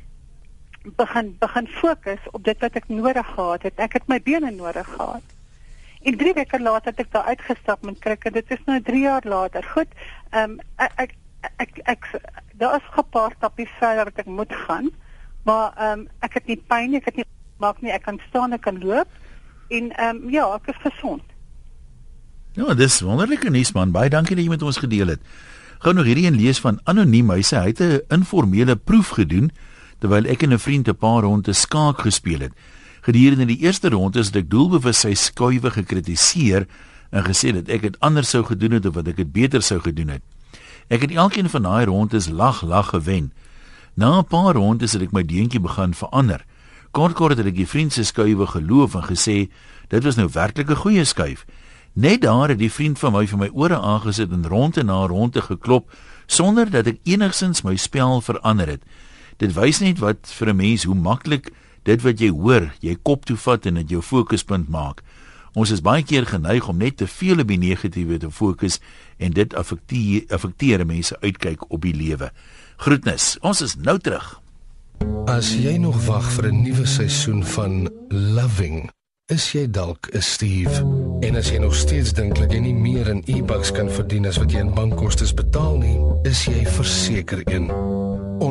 [0.99, 3.79] begin begin fokus op dit wat ek nodig gehad het.
[3.79, 5.32] Ek het my bene nodig gehad.
[6.03, 8.31] En 3 weke later het ek daar uitgestap met krikke.
[8.31, 9.63] Dit is nou 3 jaar later.
[9.63, 9.91] Goed.
[10.29, 11.11] Ehm um, ek ek
[11.57, 12.07] ek, ek
[12.59, 14.91] daar is 'n paar stappies verder wat ek moet gaan.
[15.43, 17.25] Maar ehm um, ek het nie pyn nie, ek het nie
[17.57, 19.07] maak nie, ek kan staan, ek kan loop
[19.69, 21.23] en ehm um, ja, ek is gesond.
[22.53, 23.91] Ja, dis wonderlike nuus man.
[23.91, 25.21] Baie dankie dat jy met ons gedeel het.
[25.83, 27.31] Gou nog hierdie een lees van anoniem.
[27.31, 29.51] Hy sê hy het 'n informele proef gedoen
[29.99, 32.53] terwyl ek en 'n vriend 'n paar ronde skaak gespeel het.
[33.03, 36.63] Gedurende die eerste ronde het ek doelbewus sy skuwe gekritiseer
[37.11, 39.81] en gesê dat ek dit anders sou gedoen het of wat ek dit beter sou
[39.83, 40.23] gedoen het.
[40.87, 43.33] Ek het elkeen van daai rondes lag lag gewen.
[43.99, 46.45] Na 'n paar rondes het ek my deentjie begin verander.
[46.91, 49.51] Kort kort het ek die vriend se skuwe geloof en gesê
[49.87, 51.45] dit was nou werklik 'n goeie skuif.
[51.93, 55.41] Net daar het die vriend van my vir my ore aangesit en ronde na ronde
[55.41, 55.91] geklop
[56.25, 58.81] sonder dat ek enigsins my spel verander het.
[59.37, 61.51] Dit wys net wat vir 'n mens hoe maklik
[61.83, 65.03] dit wat jy hoor, jy kop toe vat en dit jou fokuspunt maak.
[65.53, 68.79] Ons is baie keer geneig om net te veel op die negatiewe te fokus
[69.21, 72.31] en dit affekteer affekteer mense uitkyk op die lewe.
[72.81, 73.37] Groetnis.
[73.41, 74.39] Ons is nou terug.
[75.29, 78.89] As jy nog wag vir 'n nuwe seisoen van Loving,
[79.31, 80.83] is jy dalk 'n Steve.
[81.21, 84.37] En as jy nog steeds dink dat jy nie meer in e-bucks kan verdien as
[84.37, 87.69] wat jy in bankkoste betaal nie, is jy verseker een.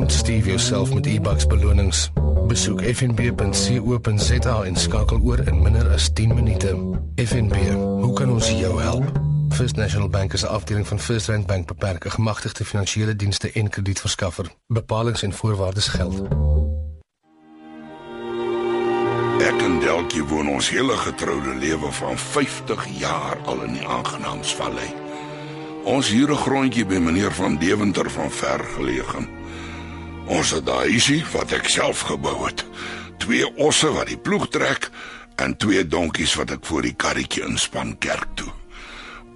[0.03, 2.11] Ontstief jouself met e-bucks belonings.
[2.47, 6.75] Besoek fnb.co.za en skakel oor in minder as 10 minute.
[7.15, 7.55] FNB,
[8.01, 9.11] hoe kan ons jou help?
[9.49, 13.51] First National Bank is 'n afdeling van First Rand Bank beperk, 'n gemagtigde finansiële dienste
[13.51, 14.45] en kredietverskaffer.
[14.67, 16.21] Bepalings en voorwaardes geld.
[19.39, 24.93] Ek en Delkie woon ons hele getroude lewe van 50 jaar al in die aangenaamsvallei.
[25.83, 29.41] Ons huur 'n grondjie by meneer van Deventer van ver geleë.
[30.27, 32.65] Ons het daai huisie wat ek self gebou het.
[33.23, 34.89] twee osse wat die ploeg trek
[35.39, 38.51] en twee donkies wat ek voor die karretjie inspan kerk toe.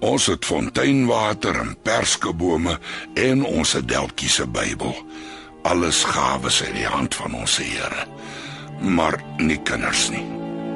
[0.04, 2.76] Ons het fonteinwater en perskebome
[3.18, 4.94] en ons het deltjie se Bybel.
[5.66, 8.04] Alles gawes uit die hand van ons Here.
[8.80, 10.22] Maar nie kinders nie.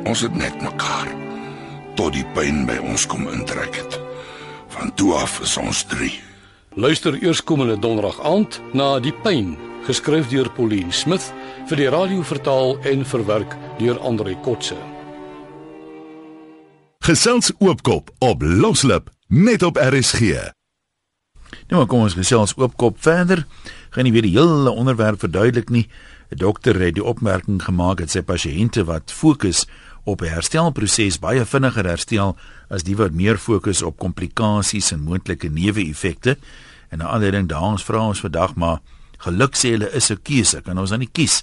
[0.09, 1.12] Ons het net mekaar
[1.94, 4.01] tot die pyn by ons kom intrek het.
[4.72, 6.32] Van toe af is ons 3.
[6.74, 11.26] Luister eers komende donderdag aand na Die Pyn, geskryf deur Pauline Smith
[11.68, 14.78] vir die radio vertaal en verwerk deur Andre Kotse.
[17.04, 20.32] Gesels oopkop op Loslip net op RSG.
[21.68, 23.44] Nou maar kom ons gesels oopkop verder.
[23.92, 25.90] Gaan nie weer die hele onderwerp verduidelik nie.
[26.32, 29.66] 'n Dokter het die opmerking gemaak dat sy pasiënte wat fokus
[30.04, 32.37] op 'n herstelproses baie vinniger herstel
[32.72, 36.38] as die wat meer fokus op komplikasies en moontlike neeweffekte.
[36.88, 38.80] En 'n ander ding, daans vra ons vandag maar
[39.18, 40.61] geluk sê hulle is 'n keuse.
[40.62, 41.42] Kan ons dan nie kies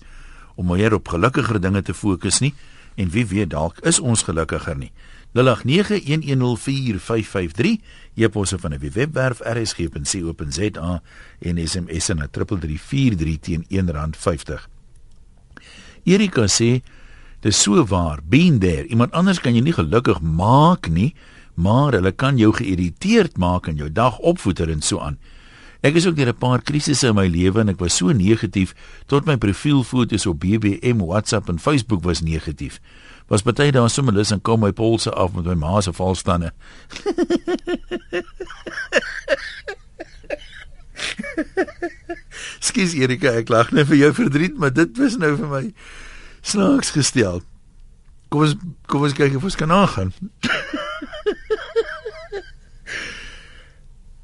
[0.55, 2.53] om meer op gelukkiger dinge te fokus nie?
[2.95, 4.91] En wie weet dalk is ons gelukkiger nie.
[5.33, 5.41] 0891104553
[8.15, 11.01] e-posse van 'n webwerf rsg.co.za
[11.39, 14.67] en SMS na 3343 teen R1.50.
[16.03, 16.81] Erika sê
[17.41, 18.86] dis so waar, been there.
[18.88, 21.13] Iemand anders kan jou nie gelukkig maak nie,
[21.56, 25.19] maar hulle kan jou geïrriteerd maak en jou dag opvoeder en so aan.
[25.82, 28.75] Ek is ook deur 'n paar krisisse in my lewe en ek was so negatief
[29.08, 32.80] tot my profielfoto's op BBM, WhatsApp en Facebook was negatief
[33.30, 36.52] was baie daar sommer lus en kom my polse af met my ma se valstande.
[42.60, 45.73] Skus Erika, ek lag net vir jou verdriet, maar dit was nou vir my
[46.41, 47.41] snaaks gestel.
[48.30, 50.13] Kom ons kom ons kyk of ons kan aangaan.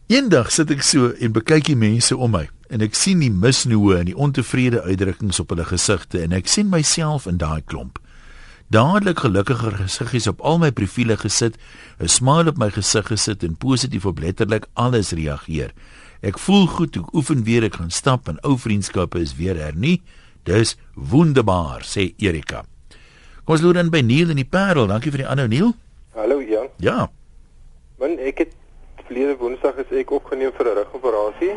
[0.07, 3.99] Eendag sit ek so en bekyk die mense om my en ek sien die misnoë
[3.99, 7.99] en die ontevrede uitdrukkings op hulle gesigte en ek sien myself in daai klomp
[8.67, 11.57] dadelik gelukkiger gesiggies op al my profile gesit,
[11.99, 15.73] 'n smile op my gesig gesit en positief op letterlik alles reageer.
[16.21, 20.01] Ek voel goed, ek oefen weer, ek gaan stap en ou vriendskappe is weer hernie.
[20.45, 22.59] Dis wonderbaar, sê Erika.
[23.45, 24.85] Kom ons loer dan by Neil in die Parel.
[24.91, 25.71] Dankie vir die aanhou Neil.
[26.13, 26.69] Hallo Jan.
[26.85, 27.07] Ja.
[27.97, 28.53] Man, ek het
[29.07, 31.55] verlede Woensdag is ek opgeneem vir 'n rugoperasie.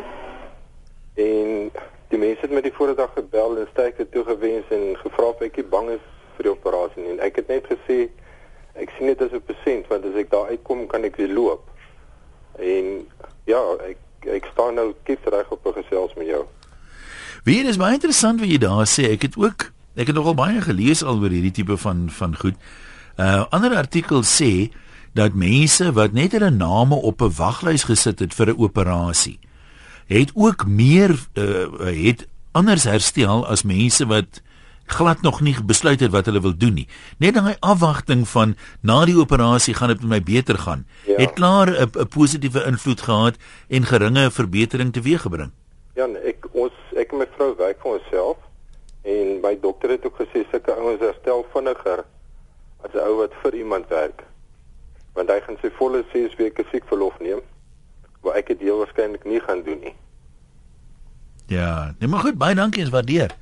[1.21, 1.69] En
[2.09, 5.69] die mense het my die vorige dag gebel en sterkte toegewens en gevra of ek
[5.69, 6.05] bang is
[6.37, 7.11] vir die operasie nie.
[7.11, 8.09] En ek het net gesê
[8.73, 11.69] ek sien dit as 'n persent want as ek daar uitkom kan ek weer loop.
[12.57, 13.05] En
[13.45, 16.47] ja, ek ek staan nou kies reg op 'n gesels met jou.
[17.43, 19.11] Wie is baie interessant wat jy daar sê.
[19.11, 22.55] Ek het ook ek het nogal baie gelees al oor hierdie tipe van van goed.
[23.17, 24.71] Uh ander artikel sê
[25.13, 29.39] dat mense wat net hulle name op 'n waglys gesit het vir 'n operasie
[30.09, 31.67] het ook meer uh,
[32.05, 34.41] het anders herstel as mense wat
[34.89, 36.87] glad nog nie besluit het wat hulle wil doen nie.
[37.21, 40.87] Net daai afwagting van na die operasie gaan dit met my beter gaan.
[41.05, 41.19] Ja.
[41.21, 43.35] Het klaar 'n positiewe invloed gehad
[43.67, 45.51] en geringe verbetering teweeggebring.
[45.95, 46.73] Ja, ek ons
[47.19, 48.37] en my vrou werk vir onsself
[49.03, 52.03] en my dokter het ook gesê sulke ouens herstel vinniger
[52.83, 54.23] as 'n ou wat vir iemand werk.
[55.13, 57.41] Want hy gaan sy volle 6 weke siek verlof neem,
[58.21, 59.95] wat ek dit heel waarskynlik nie gaan doen nie.
[61.47, 63.35] Ja, nee maar goed, baie dankie, is waardeer.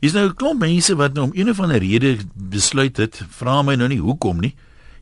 [0.00, 3.62] Hier's nou 'n klomp mense wat nou om een of ander rede besluit het, vra
[3.62, 4.54] my nou nie hoekom nie.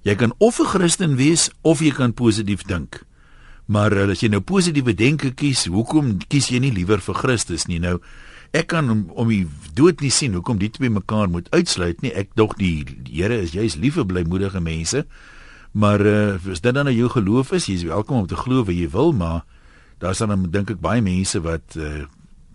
[0.03, 3.03] Jy kan of 'n Christen wees of jy kan positief dink.
[3.71, 7.79] Maar as jy nou positiewe denke kies, hoekom kies jy nie liewer vir Christus nie?
[7.83, 8.01] Nou
[8.51, 9.45] ek kan om, om die
[9.79, 12.11] dood nie sien hoekom die twee mekaar moet uitsluit nie.
[12.11, 15.05] Ek dog die, die Here is juis lief vir blymoedige mense.
[15.71, 18.75] Maar uh, as dit dan nou jou geloof is, jy's welkom om te glo wat
[18.75, 19.45] jy wil, maar
[20.03, 22.09] daar's dan dink ek baie mense wat uh,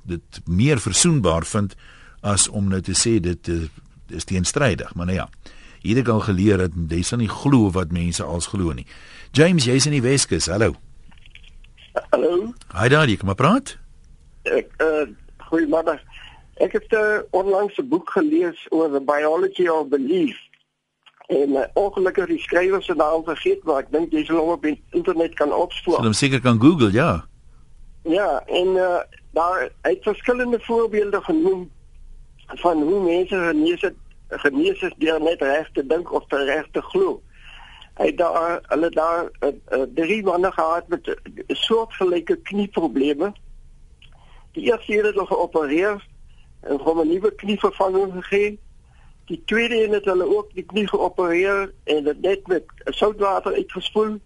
[0.04, 1.78] dit meer versoenbaar vind
[2.26, 3.62] as om nou te sê dit uh,
[4.12, 5.30] is teenstrydig, maar nou ja.
[5.86, 8.88] Hierde kan geleer dat jy sal nie glo wat mense als glo nie.
[9.38, 10.50] James, jy's in die Weskus.
[10.52, 10.74] Hallo.
[12.10, 12.54] Hallo.
[12.76, 13.78] Hi daar, jy kom maar praat.
[14.44, 15.06] Ek uh
[15.46, 16.00] goeiemôre.
[16.64, 20.38] Ek het uh, onlangs 'n boek gelees oor the biology of belief.
[21.28, 24.64] En uh, ongelukkig die skrywer se naam vergeet, maar ek dink jy sal hom op
[24.64, 25.96] die internet kan opspoor.
[25.96, 27.26] Sal hom seker kan Google, ja.
[28.02, 29.00] Ja, en uh
[29.36, 31.72] daar het verskillende voorbeelde genoem
[32.48, 33.96] van hoe mense genees het
[34.30, 37.22] genees is deur net reg te dink of te reg te glo.
[37.96, 41.16] Hy daar hulle daar uh, uh, drie manne gehad met
[41.48, 43.34] soortgelyke knieprobleme.
[44.52, 46.08] Die eerste een het geopereer
[46.60, 48.60] en hom 'n nuwe knievervanging gegee.
[49.26, 54.20] Die tweede een het hulle ook die knie geopereer en dit net met soutwater uitgespoel.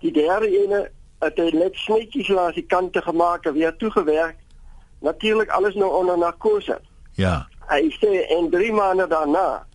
[0.00, 4.36] Die derde een het hy net snytjies langs die kante gemaak en weer toegewerk.
[5.00, 6.80] Natuurlik alles nou onder narkose.
[7.12, 7.48] Ja.
[7.68, 9.67] Hy sê en 3 maande daarna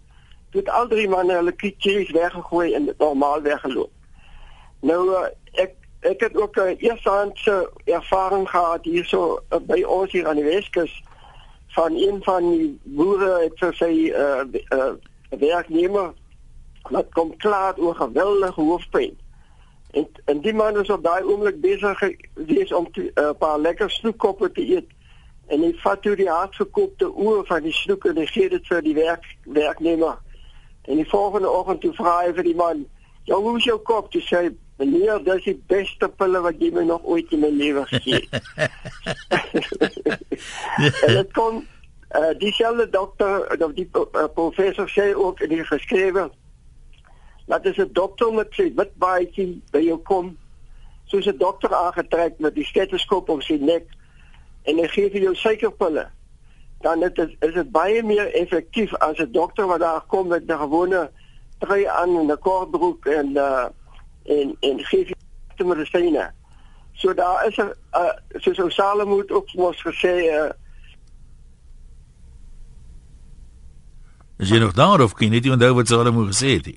[0.54, 3.92] het al drie manne hulle kitjies weggegooi en normaal weggeloop.
[4.80, 10.12] Nou uh, ek ek het ook 'n uh, eershandse ervaring gehad hierso uh, by ons
[10.12, 11.04] hier aan die Weskus
[11.68, 14.94] van een van die boere het vir sy uh,
[15.30, 16.14] werknemer
[16.90, 19.18] wat kom klaar oor geweldige hoofpyn.
[19.92, 23.92] En en die man was op daai oomblik besig gewees om 'n uh, paar lekker
[23.92, 24.90] snoekkoppe te eet.
[25.48, 28.94] En hy vat toe die hardgekookte oor van die snoek en hy gee dit die
[28.94, 30.18] werk werknemer.
[30.84, 32.86] En die volgende oggend toe vra hy vir die man:
[33.24, 36.72] "Ja, hoe is jou kop?" Toe sê hy: "Meneer, dis die beste pille wat jy
[36.72, 38.44] my nog ooit in my lewe gegee het."
[41.06, 41.68] en dit kon
[42.16, 46.30] uh, dieselfde dokter of die uh, professor sê ook in die geskrewe
[47.46, 50.38] dat as 'n dokter met sy wit baadjie by jou kom,
[51.06, 53.86] soos 'n dokter aangetrek met die stetoskoop op sy nek
[54.64, 56.08] en hy gee vir jou suikerpille,
[56.84, 60.44] dan dit is, is dit baie meer effektief as 'n dokter wat daar kom met
[60.48, 61.12] 'n gewone
[61.60, 63.66] trui aan en 'n kortbroek en uh
[64.24, 65.06] en en gee
[65.56, 66.32] die medisyne.
[66.94, 70.52] So daar is 'n uh, soos ou Salomo ook mos gesê uh
[74.38, 76.76] Is jy nog daar of kan jy net onthou wat Salomo gesê het?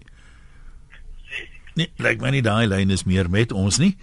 [1.74, 3.96] Nee, lyk my nie daai lyn is meer met ons nie.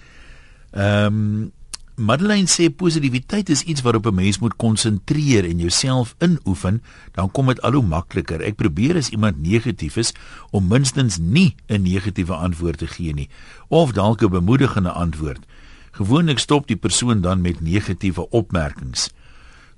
[0.72, 1.52] Ehm um,
[1.96, 7.48] Madeleine sê positiwiteit is iets waarop 'n mens moet konsentreer en jouself inoefen, dan kom
[7.48, 8.42] dit al hoe makliker.
[8.42, 10.14] Ek probeer as iemand negatief is
[10.50, 13.30] om minstens nie 'n negatiewe antwoord te gee nie
[13.68, 15.46] of dalk 'n bemoedigende antwoord.
[15.92, 19.10] Gewoonlik stop die persoon dan met negatiewe opmerkings.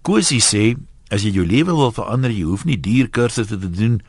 [0.02, 0.78] Kosie sê
[1.10, 4.02] as jy jou lewe wil verander, jy hoef nie duur kursusse te doen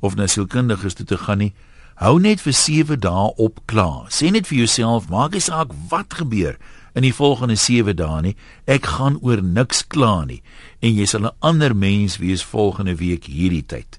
[0.00, 1.54] of na sielkundiges toe te gaan nie.
[1.94, 4.06] Hou net vir 7 dae op klaar.
[4.08, 6.58] Sê net vir jouself, maak nie saak wat gebeur
[6.94, 8.36] in die volgende 7 dae nie.
[8.66, 10.42] Ek gaan oor niks kla nie
[10.80, 13.98] en jy sal 'n ander mens wees volgende week hierdie tyd.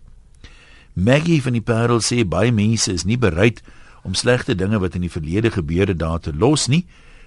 [0.93, 3.61] Maggie van die Parel sê baie mense is nie bereid
[4.03, 6.85] om slegte dinge wat in die verlede gebeur het daar te los nie.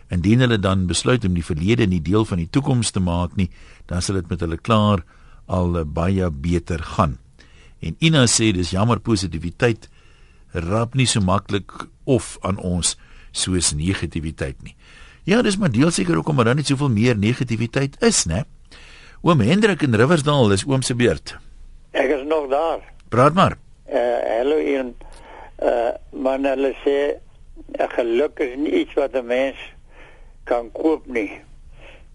[0.09, 3.51] Indien hulle dan besluit om die verlede nie deel van die toekoms te maak nie,
[3.87, 5.03] dan sal dit met hulle klaar
[5.47, 7.19] al baie beter gaan.
[7.81, 9.89] En Ina sê dis jammer positiwiteit
[10.53, 11.73] rap nie so maklik
[12.05, 12.95] of aan ons
[13.33, 14.77] soos negativiteit nie.
[15.27, 18.45] Ja, dis maar deel seker hoekom daar net soveel meer negativiteit is, né?
[19.27, 21.33] Oom Hendrik in Riversdal is oom se beurt.
[21.91, 22.85] Ek is nog daar.
[23.11, 23.57] Praat maar.
[23.91, 24.93] Eh uh, hallo een
[25.57, 27.19] eh uh, man hulle sê
[27.97, 29.57] geluk is nie iets wat 'n mens
[30.45, 31.41] kan koop nie.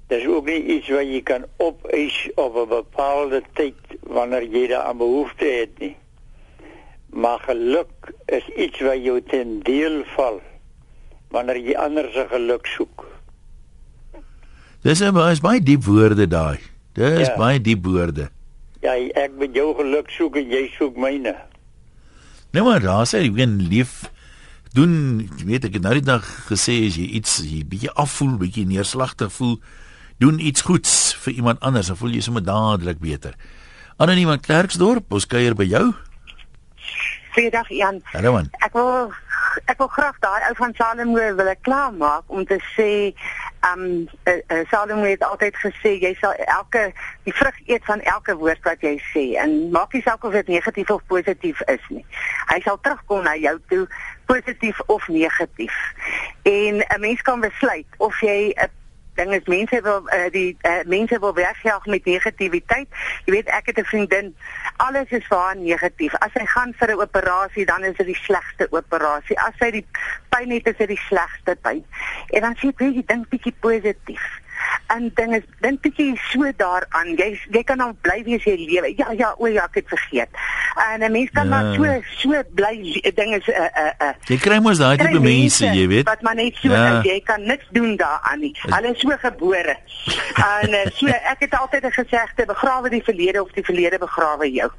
[0.08, 4.98] Dis ook nie iets wat jy kan opeis op 'n bepaalde tyd wanneer jy daaraan
[4.98, 5.96] behoefte het nie.
[7.10, 10.42] Maar geluk is iets wat jou ten deel val
[11.32, 13.06] wanneer jy ander se geluk soek.
[14.82, 16.60] Dis baie baie diep woorde daai.
[16.98, 17.36] Dis ja.
[17.38, 18.30] baie diep woorde.
[18.82, 21.36] Ja, ek met jou geluk soek en jy soek myne.
[22.52, 24.10] Nee maar daar sê jy gaan lief
[24.76, 24.94] doen,
[25.38, 28.66] jy weet ek het nou die dag gesê as jy iets jy bietjie afvoel, bietjie
[28.68, 29.58] neerslagtig voel,
[30.24, 33.36] doen iets goeds vir iemand anders, dan voel jy sommer dadelik beter.
[34.02, 35.92] Anoniem in Klerksdorp, ons kuier by jou.
[37.36, 38.02] Goeiedag Jan.
[38.12, 38.50] Hallo man.
[38.66, 39.12] Ek wil
[39.66, 42.90] ek wil graag daai ou van Salomo wil ek klaar maak om te sê
[43.72, 43.84] um
[44.26, 46.92] uh, uh, Salomo het altyd gesê jy sal elke
[47.28, 50.54] die vrug eet van elke woord wat jy sê en maak nie saak of dit
[50.56, 52.06] negatief of positief is nie.
[52.52, 53.86] Hy sal terugkom na jou toe
[54.32, 55.76] positief of negatief.
[56.44, 58.81] En 'n mens kan besluit of jy 'n
[59.16, 62.88] ding is mense wil uh, die uh, mense wil wegjaag met negativiteit.
[63.26, 64.36] Jy weet ek het 'n vriendin,
[64.78, 66.14] alles is vir haar negatief.
[66.20, 69.40] As sy gaan vir 'n operasie, dan is dit die slegste operasie.
[69.40, 69.86] As sy die
[70.30, 71.86] pyn het, is dit die slegste pyn.
[72.30, 74.42] En dan sê jy dink bietjie positief
[74.88, 78.94] en ding is dink bietjie so daaraan jy jy kan dan bly wees jy lewe
[78.98, 80.42] ja ja o ja ek het vergeet
[80.76, 81.50] en 'n mens kan ja.
[81.50, 81.84] maar so
[82.18, 85.66] so bly ding is 'n uh, 'n uh, uh, jy kry mos daai tipe mense
[85.66, 87.00] jy weet wat maar net so ja.
[87.00, 89.76] is, jy kan niks doen daaraan nie hulle is so gebore
[90.36, 94.52] en uh, so ek het altyd 'n gesegde begrawe die verlede of die verlede begrawe
[94.52, 94.70] jou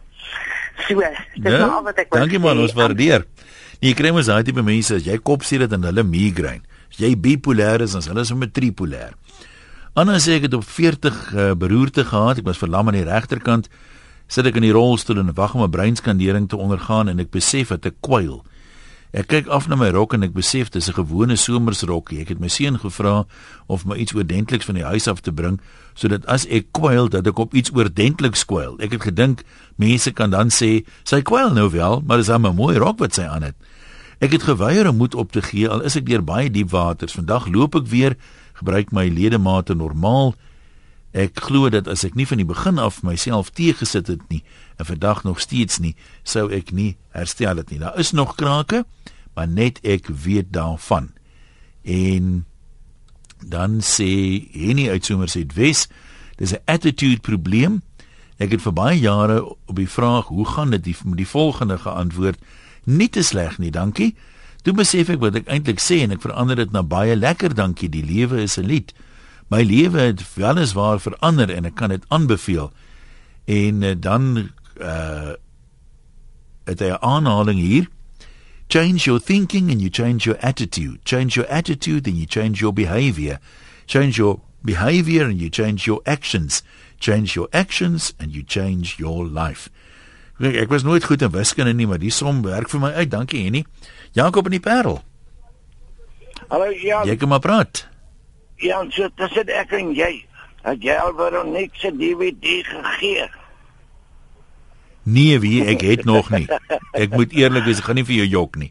[0.89, 1.01] so
[1.35, 1.67] dis ja?
[1.67, 3.25] al wat ek wil dankie man ons waardeer
[3.81, 6.63] jy kry mos daai tipe mense as jy kop sien dit en hulle migraine
[6.99, 9.13] jy bipolêr is as hulle is met tripolêr
[9.93, 12.39] Anna sê ek het op 40 uh, eh, beroerte gehad.
[12.41, 13.69] Ek was verlam aan die regterkant.
[14.33, 17.69] Sit ek in die rolstoel en wag om 'n breinskandering te ondergaan en ek besef
[17.69, 18.41] dat ek kwyl.
[19.13, 22.21] Ek kyk af na my rok en ek besef dis 'n gewone somersrokkie.
[22.21, 23.27] Ek het my seun gevra
[23.67, 25.61] of my iets oordentliks van die huis af te bring
[25.95, 28.81] sodat as ek kwyl dat ek op iets oordentliks kwyl.
[28.81, 29.43] Ek het gedink
[29.77, 33.23] mense kan dan sê sy kwyl nou wel, maar dis 'n mooi rok wat sy
[33.23, 33.55] aan het.
[34.19, 37.13] Ek het geweier om moed op te gee al is ek deur baie diep waters.
[37.13, 38.17] Vandag loop ek weer
[38.55, 40.35] gebruik my ledemate normaal
[41.13, 44.41] Ek glo dat as ek nie van die begin af myself teëgesit het nie
[44.81, 45.93] en vandag nog steeds nie,
[46.25, 47.79] sou ek nie herstel het nie.
[47.83, 48.85] Daar is nog krake,
[49.37, 51.11] maar net ek weet daarvan.
[51.85, 52.45] En
[53.45, 54.09] dan sê
[54.57, 55.89] Henny uit Somerset Wes,
[56.37, 57.83] dis 'n attitude probleem.
[58.39, 62.39] Ek het vir baie jare op die vraag hoe gaan dit die, die volgende geantwoord,
[62.85, 64.17] nie te sleg nie, dankie.
[64.63, 67.89] Toe besef ek wat ek eintlik sê en ek verander dit na baie lekker, dankie.
[67.89, 68.95] Die lewe is 'n lied.
[69.53, 72.71] My lewe het weliswaar verander en ek kan dit aanbeveel.
[73.45, 74.49] En uh, dan
[74.81, 75.35] uh
[76.65, 77.89] het hy 'n aanhaling hier.
[78.69, 80.99] Change your thinking and you change your attitude.
[81.05, 83.39] Change your attitude and you change your behavior.
[83.87, 86.63] Change your behavior and you change your actions.
[86.99, 89.69] Change your actions and you change your life.
[90.41, 93.11] Ek, ek was nooit goed in wiskunde nie, maar die som werk vir my uit.
[93.11, 93.67] Dankie, Henny.
[94.13, 95.03] Jakob in die Parel.
[96.49, 97.07] Hallo Jan.
[97.07, 97.92] Jy kom maar praat.
[98.63, 100.13] Jan, so tussen ek en jy,
[100.63, 103.27] het jy al vir niks se DVD gegee?
[105.03, 106.47] Nee, wie ek het nog nie.
[106.95, 108.71] Ek moet eerlik wees, ek gaan nie vir jou jok nie.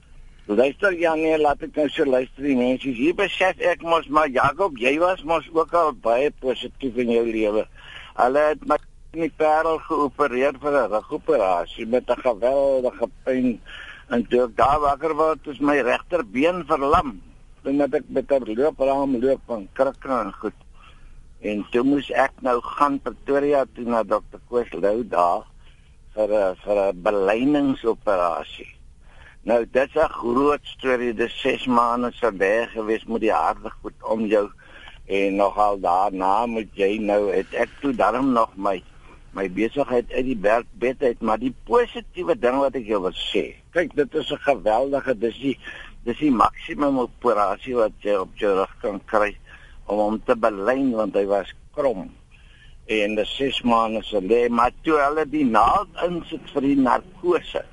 [0.51, 2.91] Luister Jan, nee, laat ek nou so luister die mense.
[2.95, 7.25] Hier besef ek mos maar Jakob, jy was mos ook al baie positief in jou
[7.27, 7.65] lewe.
[8.15, 8.79] Hulle het my
[9.11, 13.59] in die parel geopereer vir 'n rugoperasie met 'n geweldige pyn
[14.09, 17.19] en toe ek daar wakker word, is my regterbeen verlam.
[17.61, 20.59] Dan het ek met 'n loopraam loop van krikke en goed.
[21.41, 25.45] En toe moes ek nou gaan Pretoria toe na dokter Koos Lou daar
[26.15, 28.75] vir 'n vir 'n beleiningsoperasie.
[29.43, 31.13] Nou dit's 'n groot storie.
[31.13, 34.49] Dis 6 maande se weg gewees met die harde goed om jou
[35.05, 38.83] en nogal daarna moet jy nou het ek toe daarom nog my
[39.33, 43.55] my besigheid uit die bed uit, maar die positiewe ding wat ek jou wil sê.
[43.71, 45.57] Kyk, dit is 'n geweldige dis die
[46.05, 49.35] dis die maksimum operasie wat jy op jou rug kan kry
[49.85, 52.09] om hom te belyn want hy was krom
[52.91, 57.63] en die 6 maande se lê maar toe hulle die naald insit vir die narkose.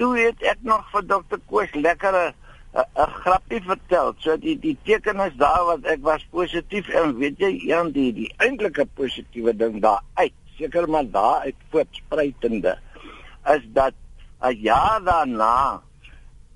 [0.00, 2.34] Toe het ek nog vir dokter Koos lekkere
[2.76, 4.14] 'n grappie vertel.
[4.20, 8.12] So die die teken is daar wat ek was positief en weet jy een die
[8.12, 12.78] die eintlike positiewe ding daar uit seker maar daar uit voortspruitende
[13.54, 13.94] is dat
[14.42, 15.82] 'n jaar daarna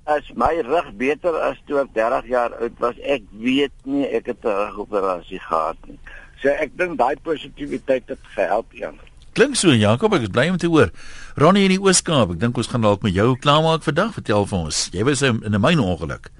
[0.06, 2.98] as my rug beter as toe ek 30 jaar oud was.
[3.04, 5.98] Ek weet nie ek het 'n rugoperasie gehad nie.
[6.42, 8.98] So ek dink daai positiwiteit het gehelp, Jan.
[9.32, 10.90] Klink so Jakob, ek is bly om te hoor.
[11.36, 14.14] Ronnie in die Ooskaap, ek dink ons gaan dalk met jou klaarmaak vandag.
[14.14, 14.88] Vertel vir ons.
[14.92, 16.30] Jy was in 'n myn ongeluk.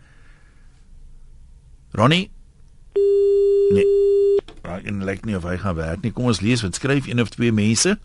[1.93, 2.31] Ronnie?
[3.71, 3.87] Nee.
[4.63, 6.13] Raak in lyk nie of hy gaan werk nie.
[6.13, 7.99] Kom ons lees wat skryf een of twee mense.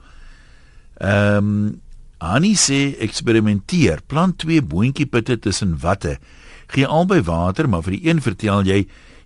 [0.98, 1.82] Ehm um,
[2.18, 4.02] Annie sê eksperimenteer.
[4.08, 6.18] Plant twee boontjie pitte tussen watte.
[6.68, 8.86] Gee albei water, maar vir die een vertel jy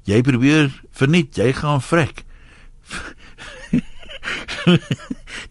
[0.10, 2.24] jy probeer verniet, jy gaan vrek.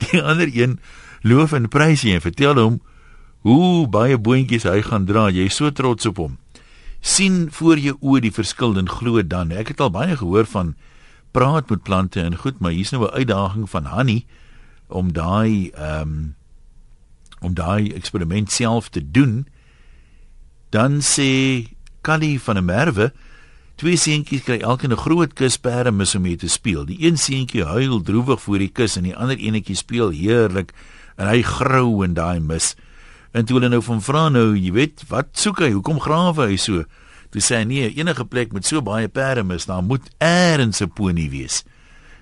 [0.09, 0.78] die ander een
[1.22, 2.80] loof en prys hy en vertel hom
[3.47, 5.28] hoe baie boontjies hy gaan dra.
[5.30, 6.39] Jy is so trots op hom.
[7.01, 9.53] sien voor jou oë die verskil en glo dan.
[9.55, 10.74] Ek het al baie gehoor van
[11.30, 14.26] praat met plante en goed, maar hier's nou 'n uitdaging van Hanni
[14.89, 16.34] om daai ehm um,
[17.41, 19.47] om daai eksperiment self te doen.
[20.70, 21.66] Dan sê
[22.01, 23.12] Callie van 'n merwe
[23.78, 26.84] Twee seentjies kry elkeen 'n groot kusperde mis om mee te speel.
[26.84, 30.72] Die een seentjie huil droewig voor die kus en die ander enetjie speel heerlik
[31.16, 32.74] en hy grou in daai mis.
[33.30, 35.70] En toe hulle nou van vra nou, jy weet, wat soek hy?
[35.70, 36.84] Hoekom grawe hy so?
[37.30, 40.91] Toe sê hy nee, enige plek met so baie perde mis, daar moet eers 'n
[40.91, 41.62] ponie wees.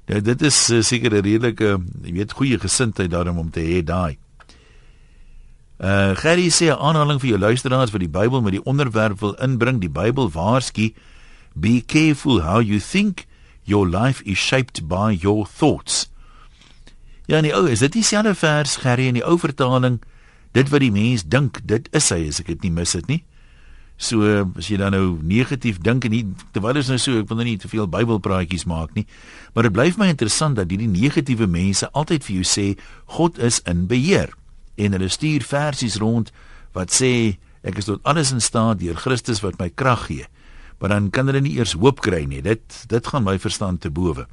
[0.09, 3.83] Nou dit is uh, seker 'n redelike, jy weet, goeie gesindheid daarom om te hê
[3.83, 4.19] daai.
[5.77, 9.35] Uh Gerry sê 'n aanhaling vir jou luisteraars wat die Bybel met die onderwerp wil
[9.35, 10.93] inbring, die Bybel waarsku
[11.55, 13.27] Be careful how you think.
[13.65, 16.11] Your life is shaped by your thoughts.
[17.27, 20.01] Ja nee, ou, is dit dieselfde vers Gerry in die ou vertaling?
[20.53, 23.25] Dit wat die mens dink, dit is hy, as ek dit nie mis het nie.
[23.97, 24.23] So
[24.57, 26.23] as jy dan nou negatief dink en nie
[26.53, 29.07] terwyl is nou so, ek wil nou nie te veel Bybelpraatjies maak nie,
[29.53, 32.67] maar dit bly vir my interessant dat hierdie negatiewe mense altyd vir jou sê
[33.17, 34.37] God is in beheer
[34.77, 36.33] en hulle stuur versies rond
[36.73, 40.27] wat sê ek is tot alles in staat deur Christus wat my krag gee
[40.79, 42.43] maar dan kan hulle nie eers hoop kry nie.
[42.43, 44.27] Dit dit gaan my verstand te bowe.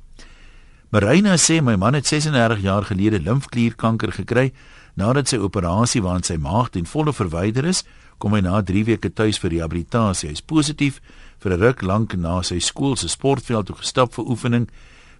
[0.93, 4.51] Marina sê my man het 36 jaar gelede limfklierkanker gekry.
[4.93, 7.81] Nadat sy operasie waarin sy maag ten volle verwyder is,
[8.21, 10.29] kom hy na 3 weke tuis vir rehabilitasie.
[10.29, 11.01] Hy is positief
[11.39, 14.69] vir 'n ruk lank na sy skool se sportveld toe gestap vir oefening.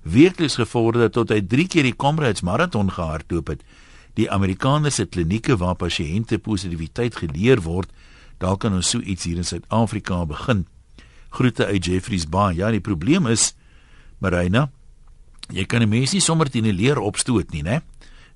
[0.04, 3.64] Weekliks gevorder tot hy 3 keer die Comrades marathon gehardloop het.
[4.16, 7.90] Die Amerikaanse klinieke waar pasiënte positiwiteit geleer word,
[8.38, 10.68] dalk kan ons so iets hier in Suid-Afrika begin.
[11.30, 12.54] Groete uit Jeffreys Bay.
[12.56, 13.54] Ja, die probleem is
[14.20, 14.70] Marina
[15.52, 17.82] Jy kan 'n mens nie sommer teen 'n leer opstoot nie, né?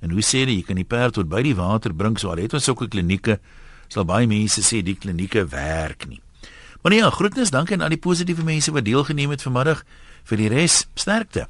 [0.01, 2.37] En hoe sê jy jy kan die perd tot by die water bring so al
[2.37, 3.39] het ons sulke klinieke
[3.87, 6.21] sal baie mense sê die klinieke werk nie.
[6.81, 9.83] Maar nee, ja, groetnis, dankie aan al die positiewe mense wat deelgeneem het vanmiddag
[10.23, 11.47] vir die res sterkte.